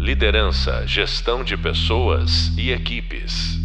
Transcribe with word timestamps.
Liderança, 0.00 0.86
gestão 0.86 1.44
de 1.44 1.58
pessoas 1.58 2.56
e 2.56 2.70
equipes. 2.70 3.58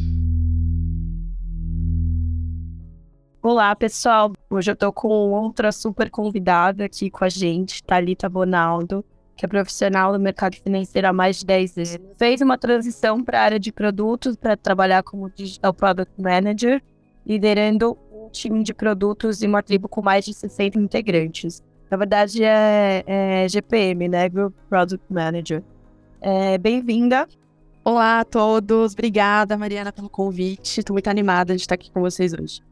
Olá, 3.42 3.74
pessoal. 3.74 4.34
Hoje 4.50 4.70
eu 4.70 4.76
tô 4.76 4.92
com 4.92 5.08
outra 5.08 5.72
super 5.72 6.10
convidada 6.10 6.84
aqui 6.84 7.10
com 7.10 7.24
a 7.24 7.30
gente, 7.30 7.82
Thalita 7.82 8.28
Bonaldo, 8.28 9.04
que 9.38 9.46
é 9.46 9.48
profissional 9.48 10.12
no 10.12 10.20
mercado 10.20 10.58
financeiro 10.58 11.08
há 11.08 11.14
mais 11.14 11.40
de 11.40 11.46
10 11.46 11.78
anos. 11.78 11.98
Fez 12.18 12.42
uma 12.42 12.58
transição 12.58 13.24
para 13.24 13.40
a 13.40 13.44
área 13.44 13.60
de 13.60 13.72
produtos 13.72 14.36
para 14.36 14.58
trabalhar 14.58 15.04
como 15.04 15.30
Digital 15.30 15.74
Product 15.74 16.22
Manager, 16.22 16.84
liderando 17.26 17.98
um 18.12 18.28
time 18.30 18.62
de 18.62 18.74
produtos 18.74 19.42
e 19.42 19.48
uma 19.48 19.64
tribo 19.64 19.88
com 19.88 20.02
mais 20.02 20.26
de 20.26 20.34
60 20.34 20.78
integrantes. 20.78 21.64
Na 21.90 21.96
verdade, 21.96 22.44
é, 22.44 23.06
é 23.08 23.48
GPM, 23.48 24.10
né? 24.10 24.28
Group 24.28 24.54
Product 24.68 25.06
Manager. 25.10 25.64
É, 26.28 26.58
Bem-vinda. 26.58 27.28
Olá 27.84 28.22
a 28.22 28.26
todos. 28.26 28.94
Obrigada, 28.94 29.56
Mariana, 29.56 29.94
pelo 29.94 30.10
convite. 30.10 30.80
Estou 30.80 30.96
muito 30.96 31.08
animada 31.08 31.56
de 31.56 31.62
estar 31.62 31.76
aqui 31.76 31.92
com 31.92 32.02
vocês 32.02 32.34
hoje. 32.34 32.64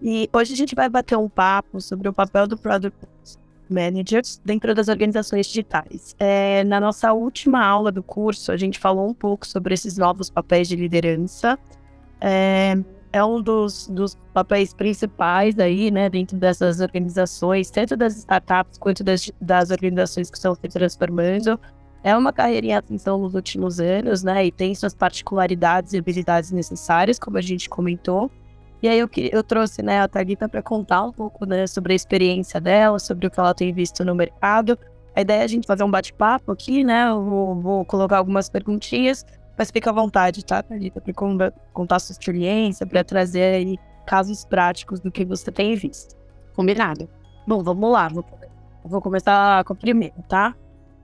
E 0.00 0.30
hoje 0.32 0.52
a 0.52 0.56
gente 0.56 0.72
vai 0.76 0.88
bater 0.88 1.18
um 1.18 1.28
papo 1.28 1.80
sobre 1.80 2.08
o 2.08 2.12
papel 2.12 2.46
do 2.46 2.56
Product 2.56 2.96
Manager 3.68 4.22
dentro 4.44 4.72
das 4.72 4.86
organizações 4.86 5.48
digitais. 5.48 6.14
É, 6.16 6.62
na 6.62 6.78
nossa 6.78 7.12
última 7.12 7.66
aula 7.66 7.90
do 7.90 8.04
curso, 8.04 8.52
a 8.52 8.56
gente 8.56 8.78
falou 8.78 9.10
um 9.10 9.14
pouco 9.14 9.44
sobre 9.48 9.74
esses 9.74 9.98
novos 9.98 10.30
papéis 10.30 10.68
de 10.68 10.76
liderança. 10.76 11.58
É, 12.20 12.76
é 13.12 13.24
um 13.24 13.42
dos, 13.42 13.88
dos 13.88 14.16
papéis 14.32 14.72
principais 14.72 15.58
aí, 15.58 15.90
né, 15.90 16.08
dentro 16.08 16.36
dessas 16.36 16.78
organizações, 16.78 17.68
tanto 17.68 17.96
das 17.96 18.16
startups 18.18 18.78
quanto 18.78 19.02
das, 19.02 19.28
das 19.40 19.72
organizações 19.72 20.30
que 20.30 20.36
estão 20.36 20.54
se 20.54 20.68
transformando. 20.68 21.58
É 22.04 22.16
uma 22.16 22.32
carreira 22.32 22.66
em 22.66 22.74
ascensão 22.74 23.18
nos 23.18 23.34
últimos 23.34 23.78
anos, 23.78 24.22
né, 24.22 24.46
e 24.46 24.52
tem 24.52 24.74
suas 24.74 24.94
particularidades 24.94 25.92
e 25.92 25.98
habilidades 25.98 26.50
necessárias, 26.50 27.18
como 27.18 27.38
a 27.38 27.40
gente 27.40 27.68
comentou. 27.68 28.30
E 28.82 28.88
aí 28.88 28.98
eu, 28.98 29.08
eu 29.30 29.42
trouxe, 29.44 29.82
né, 29.82 30.00
a 30.00 30.08
Thalita 30.08 30.48
para 30.48 30.62
contar 30.62 31.04
um 31.04 31.12
pouco, 31.12 31.46
né, 31.46 31.66
sobre 31.66 31.92
a 31.92 31.96
experiência 31.96 32.60
dela, 32.60 32.98
sobre 32.98 33.26
o 33.26 33.30
que 33.30 33.38
ela 33.38 33.54
tem 33.54 33.72
visto 33.72 34.04
no 34.04 34.14
mercado. 34.14 34.76
A 35.14 35.20
ideia 35.20 35.42
é 35.42 35.44
a 35.44 35.48
gente 35.48 35.66
fazer 35.66 35.84
um 35.84 35.90
bate-papo 35.90 36.50
aqui, 36.50 36.82
né, 36.82 37.08
eu 37.08 37.22
vou, 37.22 37.54
vou 37.60 37.84
colocar 37.84 38.18
algumas 38.18 38.48
perguntinhas 38.50 39.24
mas 39.56 39.70
fica 39.70 39.90
à 39.90 39.92
vontade, 39.92 40.44
tá, 40.44 40.62
Thalita, 40.62 41.00
para 41.00 41.52
contar 41.72 41.98
sua 41.98 42.12
experiência, 42.12 42.86
para 42.86 43.04
trazer 43.04 43.54
aí 43.54 43.78
casos 44.06 44.44
práticos 44.44 45.00
do 45.00 45.10
que 45.10 45.24
você 45.24 45.50
tem 45.52 45.74
visto. 45.76 46.16
Combinado. 46.54 47.08
Bom, 47.46 47.62
vamos 47.62 47.92
lá. 47.92 48.08
Vou, 48.08 48.24
vou 48.84 49.00
começar 49.00 49.62
com 49.64 49.72
o 49.72 49.76
primeiro, 49.76 50.14
tá? 50.28 50.54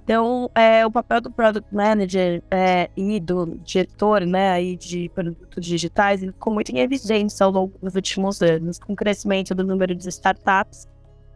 Então, 0.09 0.51
é, 0.55 0.87
o 0.87 0.91
papel 0.91 1.21
do 1.21 1.31
Product 1.31 1.69
Manager 1.71 2.43
é, 2.51 2.89
e 2.97 3.21
do 3.21 3.61
diretor 3.63 4.23
né, 4.23 4.53
aí 4.53 4.75
de 4.75 5.11
produtos 5.11 5.67
digitais 5.67 6.23
ficou 6.23 6.51
muito 6.51 6.71
em 6.71 6.79
evidência 6.79 7.45
ao 7.45 7.53
longo 7.53 7.75
dos 7.79 7.95
últimos 7.95 8.41
anos, 8.41 8.79
com 8.79 8.95
o 8.95 8.97
crescimento 8.97 9.55
do 9.55 9.63
número 9.63 9.95
de 9.95 10.09
startups 10.09 10.89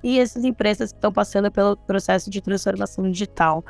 e 0.02 0.18
essas 0.18 0.42
empresas 0.42 0.90
que 0.90 0.96
estão 0.96 1.12
passando 1.12 1.52
pelo 1.52 1.76
processo 1.76 2.30
de 2.30 2.40
transformação 2.40 3.10
digital. 3.10 3.62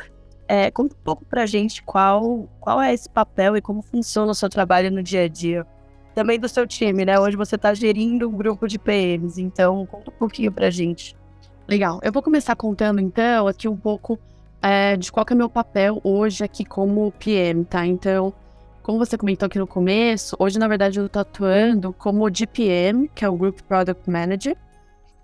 É, 0.46 0.70
conta 0.70 0.94
um 0.94 1.02
pouco 1.02 1.24
pra 1.24 1.46
gente 1.46 1.82
qual, 1.82 2.48
qual 2.60 2.80
é 2.80 2.94
esse 2.94 3.10
papel 3.10 3.56
e 3.56 3.60
como 3.60 3.82
funciona 3.82 4.30
o 4.30 4.34
seu 4.36 4.48
trabalho 4.48 4.88
no 4.88 5.02
dia 5.02 5.24
a 5.24 5.28
dia. 5.28 5.66
Também 6.14 6.38
do 6.38 6.48
seu 6.48 6.64
time, 6.64 7.04
né? 7.04 7.18
Hoje 7.18 7.36
você 7.36 7.56
está 7.56 7.74
gerindo 7.74 8.28
um 8.28 8.36
grupo 8.36 8.68
de 8.68 8.78
PMs, 8.78 9.36
então 9.36 9.84
conta 9.84 10.12
um 10.12 10.14
pouquinho 10.14 10.52
pra 10.52 10.70
gente. 10.70 11.16
Legal. 11.66 11.98
Eu 12.04 12.12
vou 12.12 12.22
começar 12.22 12.54
contando, 12.54 13.00
então, 13.00 13.48
aqui 13.48 13.66
um 13.66 13.76
pouco 13.76 14.16
é, 14.62 14.96
de 14.96 15.10
qual 15.10 15.26
é 15.28 15.34
o 15.34 15.36
meu 15.36 15.50
papel 15.50 16.00
hoje 16.04 16.44
aqui 16.44 16.64
como 16.64 17.12
PM, 17.12 17.64
tá? 17.64 17.84
Então, 17.84 18.32
como 18.82 18.98
você 18.98 19.18
comentou 19.18 19.46
aqui 19.46 19.58
no 19.58 19.66
começo, 19.66 20.36
hoje, 20.38 20.58
na 20.58 20.68
verdade, 20.68 21.00
eu 21.00 21.08
tô 21.08 21.18
atuando 21.18 21.92
como 21.92 22.28
GPM, 22.32 23.08
que 23.14 23.24
é 23.24 23.28
o 23.28 23.36
Group 23.36 23.60
Product 23.62 24.08
Manager, 24.08 24.56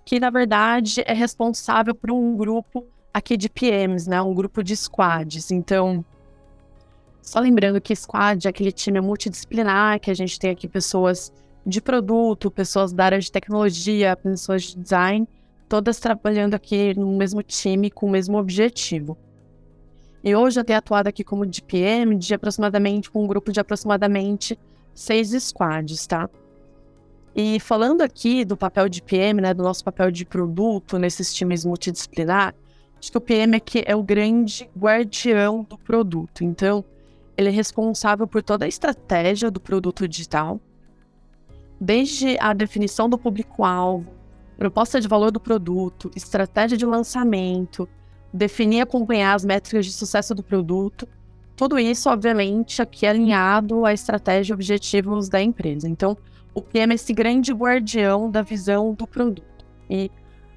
que, 0.05 0.19
na 0.19 0.29
verdade, 0.29 1.03
é 1.05 1.13
responsável 1.13 1.95
por 1.95 2.11
um 2.11 2.35
grupo 2.35 2.85
aqui 3.13 3.37
de 3.37 3.49
PMs, 3.49 4.09
né? 4.09 4.21
Um 4.21 4.33
grupo 4.33 4.63
de 4.63 4.75
squads. 4.75 5.51
Então, 5.51 6.03
só 7.21 7.39
lembrando 7.39 7.79
que 7.79 7.95
squad 7.95 8.45
é 8.45 8.49
aquele 8.49 8.71
time 8.71 8.99
multidisciplinar, 8.99 9.99
que 9.99 10.11
a 10.11 10.13
gente 10.13 10.39
tem 10.39 10.51
aqui 10.51 10.67
pessoas 10.67 11.31
de 11.65 11.81
produto, 11.81 12.49
pessoas 12.49 12.91
da 12.91 13.05
área 13.05 13.19
de 13.19 13.31
tecnologia, 13.31 14.15
pessoas 14.15 14.63
de 14.63 14.77
design, 14.77 15.27
todas 15.67 15.99
trabalhando 15.99 16.55
aqui 16.55 16.97
no 16.97 17.15
mesmo 17.17 17.43
time 17.43 17.91
com 17.91 18.07
o 18.07 18.09
mesmo 18.09 18.37
objetivo. 18.37 19.17
E 20.23 20.35
hoje 20.35 20.59
eu 20.59 20.63
tenho 20.63 20.79
atuado 20.79 21.07
aqui 21.07 21.23
como 21.23 21.45
DPM 21.45 22.15
de 22.15 22.33
aproximadamente, 22.33 23.09
com 23.09 23.23
um 23.23 23.27
grupo 23.27 23.51
de 23.51 23.59
aproximadamente 23.59 24.59
seis 24.93 25.31
squads, 25.31 26.05
tá? 26.05 26.29
E 27.35 27.59
falando 27.59 28.01
aqui 28.01 28.43
do 28.43 28.57
papel 28.57 28.89
de 28.89 29.01
PM, 29.01 29.41
né, 29.41 29.53
do 29.53 29.63
nosso 29.63 29.83
papel 29.83 30.11
de 30.11 30.25
produto 30.25 30.97
nesses 30.97 31.33
times 31.33 31.63
multidisciplinar, 31.63 32.53
Acho 32.99 33.11
que 33.11 33.17
o 33.17 33.21
PM 33.21 33.55
aqui 33.55 33.81
é 33.85 33.95
o 33.95 34.03
grande 34.03 34.69
guardião 34.77 35.63
do 35.63 35.77
produto. 35.77 36.43
Então, 36.43 36.83
ele 37.37 37.47
é 37.47 37.51
responsável 37.51 38.27
por 38.27 38.43
toda 38.43 38.65
a 38.65 38.67
estratégia 38.67 39.49
do 39.49 39.59
produto 39.59 40.05
digital, 40.05 40.59
desde 41.79 42.37
a 42.41 42.51
definição 42.51 43.09
do 43.09 43.17
público-alvo, 43.17 44.11
proposta 44.57 44.99
de 44.99 45.07
valor 45.07 45.31
do 45.31 45.39
produto, 45.39 46.11
estratégia 46.13 46.77
de 46.77 46.85
lançamento, 46.85 47.87
definir 48.33 48.77
e 48.77 48.81
acompanhar 48.81 49.33
as 49.33 49.45
métricas 49.45 49.85
de 49.85 49.91
sucesso 49.91 50.35
do 50.35 50.43
produto. 50.43 51.07
Tudo 51.55 51.77
isso, 51.77 52.09
obviamente, 52.09 52.81
aqui 52.81 53.05
é 53.05 53.09
alinhado 53.09 53.85
à 53.85 53.93
estratégia 53.93 54.53
e 54.53 54.55
objetivos 54.55 55.29
da 55.29 55.41
empresa. 55.41 55.89
Então, 55.89 56.17
o 56.53 56.61
PM 56.61 56.93
é 56.93 56.95
esse 56.95 57.13
grande 57.13 57.53
guardião 57.53 58.29
da 58.31 58.41
visão 58.41 58.93
do 58.93 59.05
produto. 59.05 59.65
E 59.89 60.09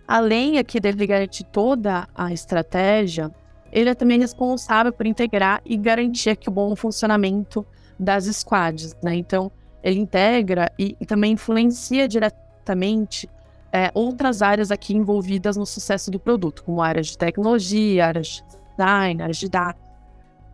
Além 0.07 0.59
aqui 0.59 0.81
dele 0.81 1.07
garantir 1.07 1.45
toda 1.45 2.07
a 2.15 2.33
estratégia, 2.35 3.31
ele 3.73 3.89
é 3.89 3.95
também 3.95 4.19
responsável 4.19 4.93
por 4.93 5.07
integrar 5.07 5.63
e 5.65 5.77
garantir 5.77 6.29
aqui 6.29 6.51
o 6.51 6.53
bom 6.53 6.77
funcionamento 6.77 7.65
das 7.99 8.25
squads, 8.25 8.95
né? 9.03 9.15
Então, 9.15 9.51
ele 9.83 9.99
integra 9.99 10.71
e 10.79 10.95
também 11.07 11.33
influencia 11.33 12.07
diretamente 12.07 13.27
é, 13.73 13.91
outras 13.95 14.43
áreas 14.43 14.71
aqui 14.71 14.95
envolvidas 14.95 15.57
no 15.57 15.65
sucesso 15.65 16.11
do 16.11 16.21
produto, 16.21 16.63
como 16.63 16.83
áreas 16.83 17.09
de 17.09 17.19
tecnologia, 17.19 18.07
áreas 18.07 18.27
de 18.27 18.45
design, 18.77 19.23
áreas 19.23 19.39
de 19.39 19.49
dados. 19.49 19.83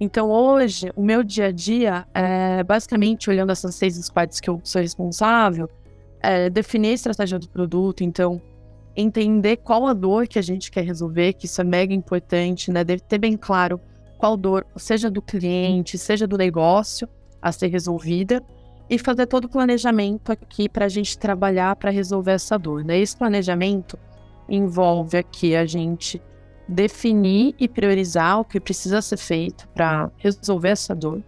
Então, 0.00 0.30
hoje, 0.30 0.92
o 0.94 1.02
meu 1.02 1.24
dia 1.24 1.46
a 1.46 1.52
dia, 1.52 2.06
é, 2.14 2.62
basicamente, 2.62 3.28
olhando 3.28 3.50
essas 3.50 3.74
seis 3.74 3.96
squads 3.96 4.38
que 4.38 4.48
eu 4.48 4.60
sou 4.62 4.80
responsável, 4.80 5.68
é 6.20 6.48
definir 6.48 6.90
a 6.90 6.94
estratégia 6.94 7.38
do 7.38 7.48
produto, 7.48 8.04
então, 8.04 8.40
entender 8.94 9.56
qual 9.56 9.86
a 9.86 9.92
dor 9.92 10.28
que 10.28 10.38
a 10.38 10.42
gente 10.42 10.70
quer 10.70 10.84
resolver, 10.84 11.32
que 11.32 11.46
isso 11.46 11.60
é 11.60 11.64
mega 11.64 11.92
importante, 11.92 12.70
né? 12.70 12.84
Deve 12.84 13.02
ter 13.02 13.18
bem 13.18 13.36
claro 13.36 13.80
qual 14.16 14.36
dor, 14.36 14.64
seja 14.76 15.10
do 15.10 15.20
cliente, 15.20 15.98
seja 15.98 16.26
do 16.26 16.36
negócio, 16.36 17.08
a 17.42 17.50
ser 17.50 17.68
resolvida, 17.68 18.42
e 18.88 18.98
fazer 18.98 19.26
todo 19.26 19.44
o 19.44 19.48
planejamento 19.48 20.32
aqui 20.32 20.68
para 20.68 20.86
a 20.86 20.88
gente 20.88 21.18
trabalhar 21.18 21.76
para 21.76 21.90
resolver 21.90 22.32
essa 22.32 22.58
dor. 22.58 22.84
Né? 22.84 22.98
Esse 22.98 23.16
planejamento 23.16 23.98
envolve 24.48 25.18
aqui 25.18 25.54
a 25.54 25.66
gente 25.66 26.22
definir 26.66 27.54
e 27.58 27.68
priorizar 27.68 28.40
o 28.40 28.44
que 28.44 28.60
precisa 28.60 29.00
ser 29.02 29.16
feito 29.16 29.68
para 29.68 30.10
resolver 30.16 30.68
essa 30.68 30.94
dor 30.94 31.22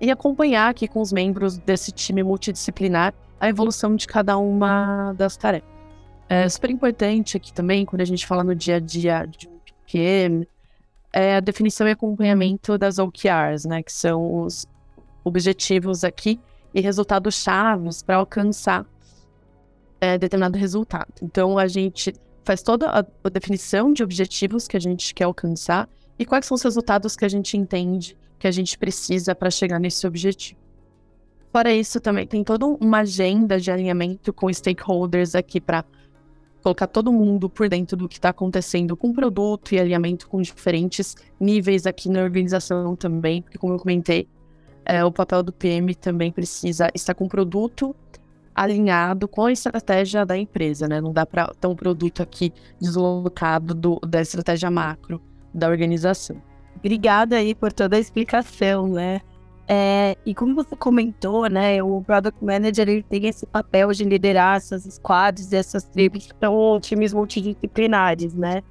e 0.00 0.10
acompanhar 0.10 0.70
aqui 0.70 0.88
com 0.88 1.00
os 1.00 1.12
membros 1.12 1.58
desse 1.58 1.92
time 1.92 2.22
multidisciplinar 2.22 3.14
a 3.38 3.48
evolução 3.48 3.94
de 3.94 4.06
cada 4.06 4.36
uma 4.36 5.12
das 5.12 5.36
tarefas. 5.36 5.70
É 6.28 6.48
super 6.48 6.70
importante 6.70 7.36
aqui 7.36 7.52
também, 7.52 7.84
quando 7.84 8.00
a 8.00 8.04
gente 8.06 8.26
fala 8.26 8.42
no 8.42 8.54
dia 8.54 8.76
a 8.76 8.80
dia 8.80 9.26
de 9.26 9.48
um 9.48 9.52
é 11.12 11.36
a 11.36 11.40
definição 11.40 11.86
e 11.86 11.90
acompanhamento 11.90 12.78
das 12.78 12.98
OKRs, 12.98 13.66
né? 13.66 13.82
Que 13.82 13.92
são 13.92 14.42
os 14.42 14.66
objetivos 15.22 16.04
aqui 16.04 16.40
e 16.74 16.80
resultados 16.80 17.34
chaves 17.34 18.02
para 18.02 18.16
alcançar 18.16 18.86
é, 20.00 20.18
determinado 20.18 20.58
resultado. 20.58 21.12
Então, 21.22 21.58
a 21.58 21.68
gente 21.68 22.12
faz 22.44 22.62
toda 22.62 22.88
a, 22.88 23.04
a 23.24 23.28
definição 23.28 23.92
de 23.92 24.02
objetivos 24.02 24.66
que 24.66 24.76
a 24.76 24.80
gente 24.80 25.14
quer 25.14 25.24
alcançar 25.24 25.88
e 26.18 26.26
quais 26.26 26.46
são 26.46 26.54
os 26.54 26.62
resultados 26.62 27.16
que 27.16 27.24
a 27.24 27.28
gente 27.28 27.56
entende 27.56 28.16
que 28.42 28.48
a 28.48 28.50
gente 28.50 28.76
precisa 28.76 29.36
para 29.36 29.50
chegar 29.50 29.78
nesse 29.78 30.04
objetivo. 30.04 30.58
Fora 31.52 31.72
isso, 31.72 32.00
também 32.00 32.26
tem 32.26 32.42
toda 32.42 32.66
uma 32.66 32.98
agenda 32.98 33.60
de 33.60 33.70
alinhamento 33.70 34.32
com 34.32 34.52
stakeholders 34.52 35.36
aqui 35.36 35.60
para 35.60 35.84
colocar 36.60 36.88
todo 36.88 37.12
mundo 37.12 37.48
por 37.48 37.68
dentro 37.68 37.96
do 37.96 38.08
que 38.08 38.16
está 38.16 38.30
acontecendo 38.30 38.96
com 38.96 39.10
o 39.10 39.14
produto 39.14 39.72
e 39.72 39.78
alinhamento 39.78 40.28
com 40.28 40.42
diferentes 40.42 41.14
níveis 41.38 41.86
aqui 41.86 42.08
na 42.08 42.20
organização 42.20 42.96
também, 42.96 43.42
porque 43.42 43.58
como 43.58 43.74
eu 43.74 43.78
comentei, 43.78 44.26
é, 44.84 45.04
o 45.04 45.12
papel 45.12 45.42
do 45.42 45.52
PM 45.52 45.94
também 45.94 46.32
precisa 46.32 46.88
estar 46.94 47.14
com 47.14 47.24
o 47.24 47.28
produto 47.28 47.94
alinhado 48.54 49.26
com 49.26 49.46
a 49.46 49.52
estratégia 49.52 50.26
da 50.26 50.36
empresa, 50.36 50.86
né? 50.86 51.00
Não 51.00 51.12
dá 51.12 51.24
para 51.24 51.48
ter 51.58 51.66
um 51.66 51.74
produto 51.74 52.22
aqui 52.22 52.52
deslocado 52.80 53.74
do, 53.74 53.98
da 54.06 54.20
estratégia 54.20 54.70
macro 54.70 55.20
da 55.54 55.68
organização. 55.68 56.36
obrigada 56.76 57.36
aí 57.36 57.54
por 57.54 57.72
toda 57.72 57.96
a 57.96 58.00
explicação, 58.00 58.88
né? 58.88 59.20
É, 59.68 60.16
e 60.26 60.34
como 60.34 60.54
você 60.54 60.74
comentou, 60.74 61.48
né, 61.48 61.82
o 61.82 62.02
Product 62.02 62.44
Manager 62.44 62.88
ele 62.88 63.02
tem 63.02 63.26
esse 63.26 63.46
papel 63.46 63.92
de 63.92 64.04
liderar 64.04 64.56
essas 64.56 64.82
squads, 64.82 65.52
essas 65.52 65.84
tribos 65.84 66.26
que 66.26 66.34
são 66.38 66.80
times 66.80 67.14
multidisciplinares, 67.14 68.34
né? 68.34 68.62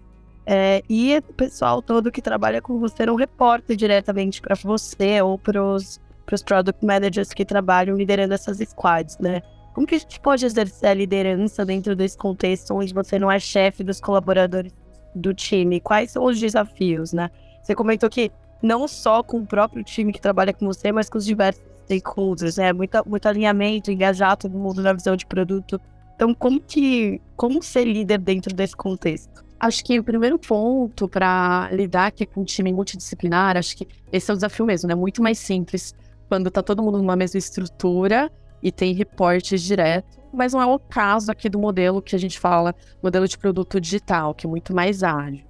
É, 0.46 0.84
e 0.90 1.18
o 1.18 1.34
pessoal 1.34 1.82
todo 1.82 2.12
que 2.12 2.22
trabalha 2.22 2.62
com 2.62 2.80
você 2.80 3.06
não 3.06 3.16
reporta 3.16 3.76
diretamente 3.76 4.42
para 4.42 4.56
você 4.56 5.22
ou 5.22 5.38
para 5.38 5.64
os 5.64 6.01
Product 6.26 6.86
Managers 6.86 7.34
que 7.34 7.46
trabalham 7.46 7.98
liderando 7.98 8.34
essas 8.34 8.58
squads, 8.58 9.18
né? 9.20 9.42
Como 9.74 9.88
que 9.88 9.96
a 9.96 10.00
gente 10.00 10.20
pode 10.20 10.46
exercer 10.46 10.90
a 10.90 10.94
liderança 10.94 11.66
dentro 11.66 11.96
desse 11.96 12.18
contexto 12.18 12.74
onde 12.74 12.94
você 12.94 13.18
não 13.18 13.32
é 13.32 13.40
chefe 13.40 13.84
dos 13.84 14.00
colaboradores 14.02 14.74
do 15.16 15.34
time? 15.34 15.80
Quais 15.80 16.12
são 16.12 16.26
os 16.26 16.40
desafios, 16.40 17.14
né? 17.14 17.30
Você 17.64 17.74
comentou 17.74 18.10
que 18.10 18.32
não 18.62 18.88
só 18.88 19.24
com 19.24 19.40
o 19.40 19.46
próprio 19.46 19.84
time 19.84 20.12
que 20.12 20.22
trabalha 20.22 20.54
com 20.54 20.66
você, 20.66 20.92
mas 20.92 21.10
com 21.10 21.18
os 21.18 21.26
diversos 21.26 21.64
stakeholders, 21.86 22.58
né? 22.58 22.74
Muito, 22.74 22.98
muito 23.08 23.28
alinhamento, 23.28 23.92
engajar 23.92 24.36
todo 24.38 24.58
mundo 24.58 24.82
na 24.82 24.94
visão 24.94 25.16
de 25.16 25.26
produto. 25.26 25.80
Então, 26.16 26.34
como 26.34 26.60
que 26.60 27.22
como 27.36 27.64
ser 27.64 27.86
líder 27.86 28.20
dentro 28.20 28.54
desse 28.54 28.76
contexto? 28.76 29.44
Acho 29.60 29.84
que 29.84 30.00
o 30.00 30.04
primeiro 30.04 30.38
ponto 30.38 31.08
para 31.08 31.70
lidar 31.72 32.08
aqui 32.08 32.26
com 32.26 32.42
um 32.42 32.44
time 32.44 32.74
multidisciplinar, 32.74 33.58
acho 33.58 33.78
que 33.78 33.88
esse 34.12 34.30
é 34.30 34.34
o 34.34 34.38
desafio 34.38 34.66
mesmo, 34.66 34.88
né? 34.90 34.96
Muito 34.96 35.22
mais 35.22 35.40
simples 35.40 35.96
quando 36.32 36.48
está 36.48 36.64
todo 36.64 36.82
mundo 36.82 36.98
numa 36.98 37.18
mesma 37.18 37.38
estrutura 37.38 38.32
e 38.64 38.72
tem 38.72 38.94
reportes 38.94 39.62
direto, 39.62 40.18
mas 40.32 40.54
não 40.54 40.62
é 40.62 40.66
o 40.66 40.80
caso 40.80 41.30
aqui 41.30 41.50
do 41.50 41.60
modelo 41.60 42.02
que 42.02 42.16
a 42.16 42.18
gente 42.18 42.40
fala, 42.40 42.74
modelo 43.04 43.28
de 43.28 43.38
produto 43.38 43.82
digital, 43.82 44.34
que 44.34 44.48
é 44.48 44.50
muito 44.50 44.74
mais 44.74 45.04
ágil. 45.04 45.44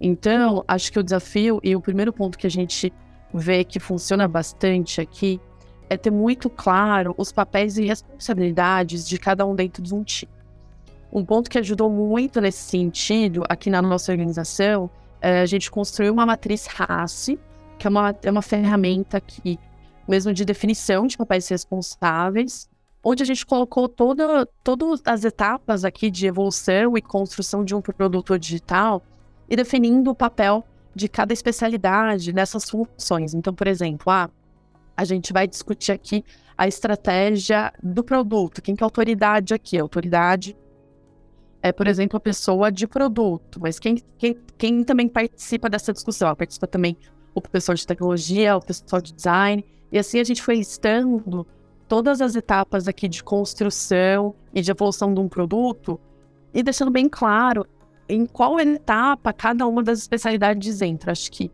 Então, 0.00 0.64
acho 0.68 0.92
que 0.92 0.98
o 1.00 1.02
desafio 1.02 1.58
e 1.60 1.74
o 1.74 1.80
primeiro 1.80 2.12
ponto 2.12 2.38
que 2.38 2.46
a 2.46 2.50
gente 2.50 2.92
vê 3.34 3.64
que 3.64 3.80
funciona 3.80 4.28
bastante 4.28 5.00
aqui 5.00 5.40
é 5.90 5.96
ter 5.96 6.12
muito 6.12 6.48
claro 6.48 7.16
os 7.18 7.32
papéis 7.32 7.76
e 7.76 7.84
responsabilidades 7.84 9.08
de 9.08 9.18
cada 9.18 9.44
um 9.44 9.56
dentro 9.56 9.82
de 9.82 9.92
um 9.92 10.04
time. 10.04 10.30
Um 11.12 11.24
ponto 11.24 11.50
que 11.50 11.58
ajudou 11.58 11.90
muito 11.90 12.40
nesse 12.40 12.62
sentido 12.62 13.42
aqui 13.48 13.70
na 13.70 13.82
nossa 13.82 14.12
organização 14.12 14.88
é 15.20 15.40
a 15.40 15.46
gente 15.46 15.68
construiu 15.68 16.12
uma 16.12 16.24
matriz 16.24 16.66
RACE, 16.66 17.36
que 17.76 17.88
é 17.88 17.90
uma, 17.90 18.14
é 18.22 18.30
uma 18.30 18.42
ferramenta 18.42 19.20
que 19.20 19.58
mesmo 20.08 20.32
de 20.32 20.44
definição 20.44 21.06
de 21.06 21.16
papéis 21.16 21.48
responsáveis, 21.48 22.68
onde 23.04 23.22
a 23.22 23.26
gente 23.26 23.44
colocou 23.46 23.88
toda, 23.88 24.46
todas 24.64 25.00
as 25.04 25.24
etapas 25.24 25.84
aqui 25.84 26.10
de 26.10 26.26
evolução 26.26 26.96
e 26.96 27.02
construção 27.02 27.64
de 27.64 27.74
um 27.74 27.80
produto 27.80 28.38
digital 28.38 29.02
e 29.48 29.56
definindo 29.56 30.10
o 30.10 30.14
papel 30.14 30.64
de 30.94 31.08
cada 31.08 31.32
especialidade 31.32 32.32
nessas 32.32 32.68
funções. 32.68 33.34
Então, 33.34 33.54
por 33.54 33.66
exemplo, 33.66 34.10
ah, 34.10 34.28
a 34.96 35.04
gente 35.04 35.32
vai 35.32 35.46
discutir 35.46 35.92
aqui 35.92 36.24
a 36.56 36.66
estratégia 36.66 37.72
do 37.80 38.02
produto. 38.02 38.60
Quem 38.60 38.74
que 38.74 38.82
é 38.82 38.84
a 38.84 38.86
autoridade 38.86 39.54
aqui? 39.54 39.78
A 39.78 39.82
autoridade 39.82 40.56
é, 41.62 41.72
por 41.72 41.86
exemplo, 41.86 42.16
a 42.16 42.20
pessoa 42.20 42.70
de 42.70 42.86
produto, 42.86 43.58
mas 43.60 43.78
quem, 43.78 43.96
quem, 44.16 44.36
quem 44.56 44.84
também 44.84 45.08
participa 45.08 45.68
dessa 45.68 45.92
discussão? 45.92 46.34
Participa 46.34 46.66
também 46.66 46.96
o 47.34 47.40
pessoal 47.40 47.74
de 47.74 47.86
tecnologia, 47.86 48.56
o 48.56 48.60
pessoal 48.60 49.02
de 49.02 49.12
design, 49.12 49.64
e 49.90 49.98
assim 49.98 50.20
a 50.20 50.24
gente 50.24 50.42
foi 50.42 50.56
listando 50.56 51.46
todas 51.88 52.20
as 52.20 52.36
etapas 52.36 52.86
aqui 52.86 53.08
de 53.08 53.24
construção 53.24 54.34
e 54.54 54.60
de 54.60 54.70
evolução 54.70 55.12
de 55.12 55.20
um 55.20 55.28
produto 55.28 55.98
e 56.52 56.62
deixando 56.62 56.90
bem 56.90 57.08
claro 57.08 57.66
em 58.08 58.26
qual 58.26 58.58
etapa 58.60 59.32
cada 59.32 59.66
uma 59.66 59.82
das 59.82 59.98
especialidades 59.98 60.80
entra. 60.82 61.12
Acho 61.12 61.30
que 61.30 61.50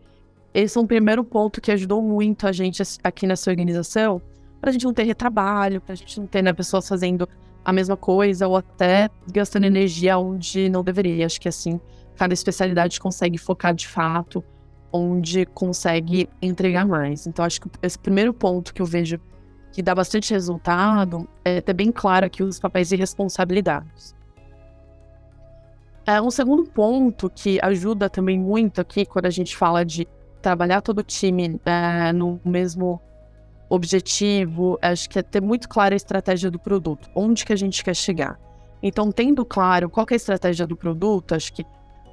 esse 0.52 0.76
é 0.78 0.81
um 0.81 0.86
primeiro 0.86 1.25
ponto 1.25 1.60
que 1.60 1.72
ajudou 1.72 2.00
muito 2.00 2.46
a 2.46 2.52
gente 2.52 2.82
aqui 3.02 3.26
nessa 3.26 3.50
organização, 3.50 4.22
para 4.60 4.70
a 4.70 4.72
gente 4.72 4.84
não 4.84 4.94
ter 4.94 5.02
retrabalho, 5.02 5.80
para 5.80 5.92
a 5.92 5.96
gente 5.96 6.20
não 6.20 6.26
ter 6.26 6.42
né, 6.42 6.52
pessoas 6.52 6.88
fazendo 6.88 7.28
a 7.64 7.72
mesma 7.72 7.96
coisa 7.96 8.46
ou 8.46 8.56
até 8.56 9.08
gastando 9.32 9.64
energia 9.64 10.19
onde 10.19 10.69
não 10.69 10.84
deveria. 10.84 11.26
Acho 11.26 11.40
que 11.40 11.48
assim, 11.48 11.80
cada 12.16 12.34
especialidade 12.34 13.00
consegue 13.00 13.38
focar 13.38 13.75
de 13.75 13.88
fato 13.88 14.44
onde 14.94 15.44
consegue 15.46 16.29
entregar 16.41 16.87
mais. 16.87 17.26
Então, 17.26 17.44
acho 17.44 17.61
que 17.61 17.69
esse 17.82 17.99
primeiro 17.99 18.32
ponto 18.32 18.73
que 18.73 18.81
eu 18.81 18.87
vejo 18.87 19.19
que 19.73 19.82
dá 19.82 19.93
bastante 19.93 20.32
resultado 20.32 21.29
é 21.44 21.61
ter 21.61 21.73
bem 21.73 21.91
claro 21.91 22.26
aqui 22.26 22.44
os 22.44 22.61
papéis 22.61 22.93
e 22.93 22.96
responsabilidades. 22.96 24.14
É, 26.06 26.23
um 26.23 26.31
segundo 26.31 26.64
ponto 26.70 27.29
que 27.29 27.58
ajuda 27.61 28.08
também 28.08 28.38
muito 28.38 28.81
aqui 28.81 29.05
quando 29.05 29.26
a 29.26 29.31
gente 29.31 29.56
fala 29.56 29.85
de 29.85 30.06
trabalhar 30.41 30.81
todo 30.81 30.99
o 30.99 31.02
time 31.02 31.61
é, 31.67 32.12
no 32.12 32.40
mesmo 32.44 33.00
objetivo, 33.69 34.79
acho 34.81 35.11
que 35.11 35.19
é 35.19 35.23
ter 35.23 35.43
muito 35.43 35.69
clara 35.69 35.94
a 35.94 35.97
estratégia 35.97 36.52
do 36.52 36.58
produto, 36.58 37.11
onde 37.17 37.44
que 37.44 37.52
a 37.52 37.56
gente 37.56 37.82
quer 37.82 37.97
chegar. 37.97 38.38
Então, 38.81 39.11
tendo 39.11 39.44
claro 39.44 39.90
qual 39.90 40.06
é 40.08 40.14
a 40.14 40.17
estratégia 40.17 40.67
do 40.69 40.76
produto, 40.76 41.35
acho 41.35 41.52
que 41.52 41.64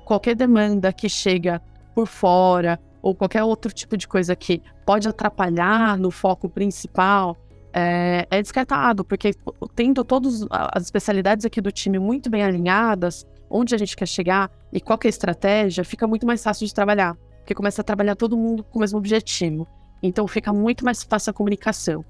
qualquer 0.03 0.33
demanda 0.33 0.91
que 0.91 1.07
chega 1.07 1.61
por 1.93 2.07
fora 2.07 2.79
ou 3.01 3.15
qualquer 3.15 3.43
outro 3.43 3.71
tipo 3.73 3.97
de 3.97 4.07
coisa 4.07 4.35
que 4.35 4.61
pode 4.85 5.07
atrapalhar 5.07 5.97
no 5.97 6.11
foco 6.11 6.47
principal 6.47 7.37
é, 7.73 8.27
é 8.29 8.41
descartado, 8.41 9.03
porque 9.03 9.31
tendo 9.75 10.03
todas 10.03 10.45
as 10.49 10.83
especialidades 10.83 11.45
aqui 11.45 11.61
do 11.61 11.71
time 11.71 11.97
muito 11.97 12.29
bem 12.29 12.43
alinhadas, 12.43 13.25
onde 13.49 13.73
a 13.73 13.77
gente 13.77 13.95
quer 13.95 14.07
chegar 14.07 14.51
e 14.71 14.79
qual 14.79 14.99
é 15.03 15.07
a 15.07 15.09
estratégia, 15.09 15.83
fica 15.83 16.07
muito 16.07 16.25
mais 16.25 16.43
fácil 16.43 16.67
de 16.67 16.73
trabalhar, 16.73 17.15
porque 17.39 17.55
começa 17.55 17.81
a 17.81 17.83
trabalhar 17.83 18.15
todo 18.15 18.37
mundo 18.37 18.63
com 18.63 18.77
o 18.77 18.81
mesmo 18.81 18.97
objetivo. 18.97 19.67
Então 20.03 20.27
fica 20.27 20.51
muito 20.51 20.83
mais 20.83 21.03
fácil 21.03 21.31
a 21.31 21.33
comunicação. 21.33 22.03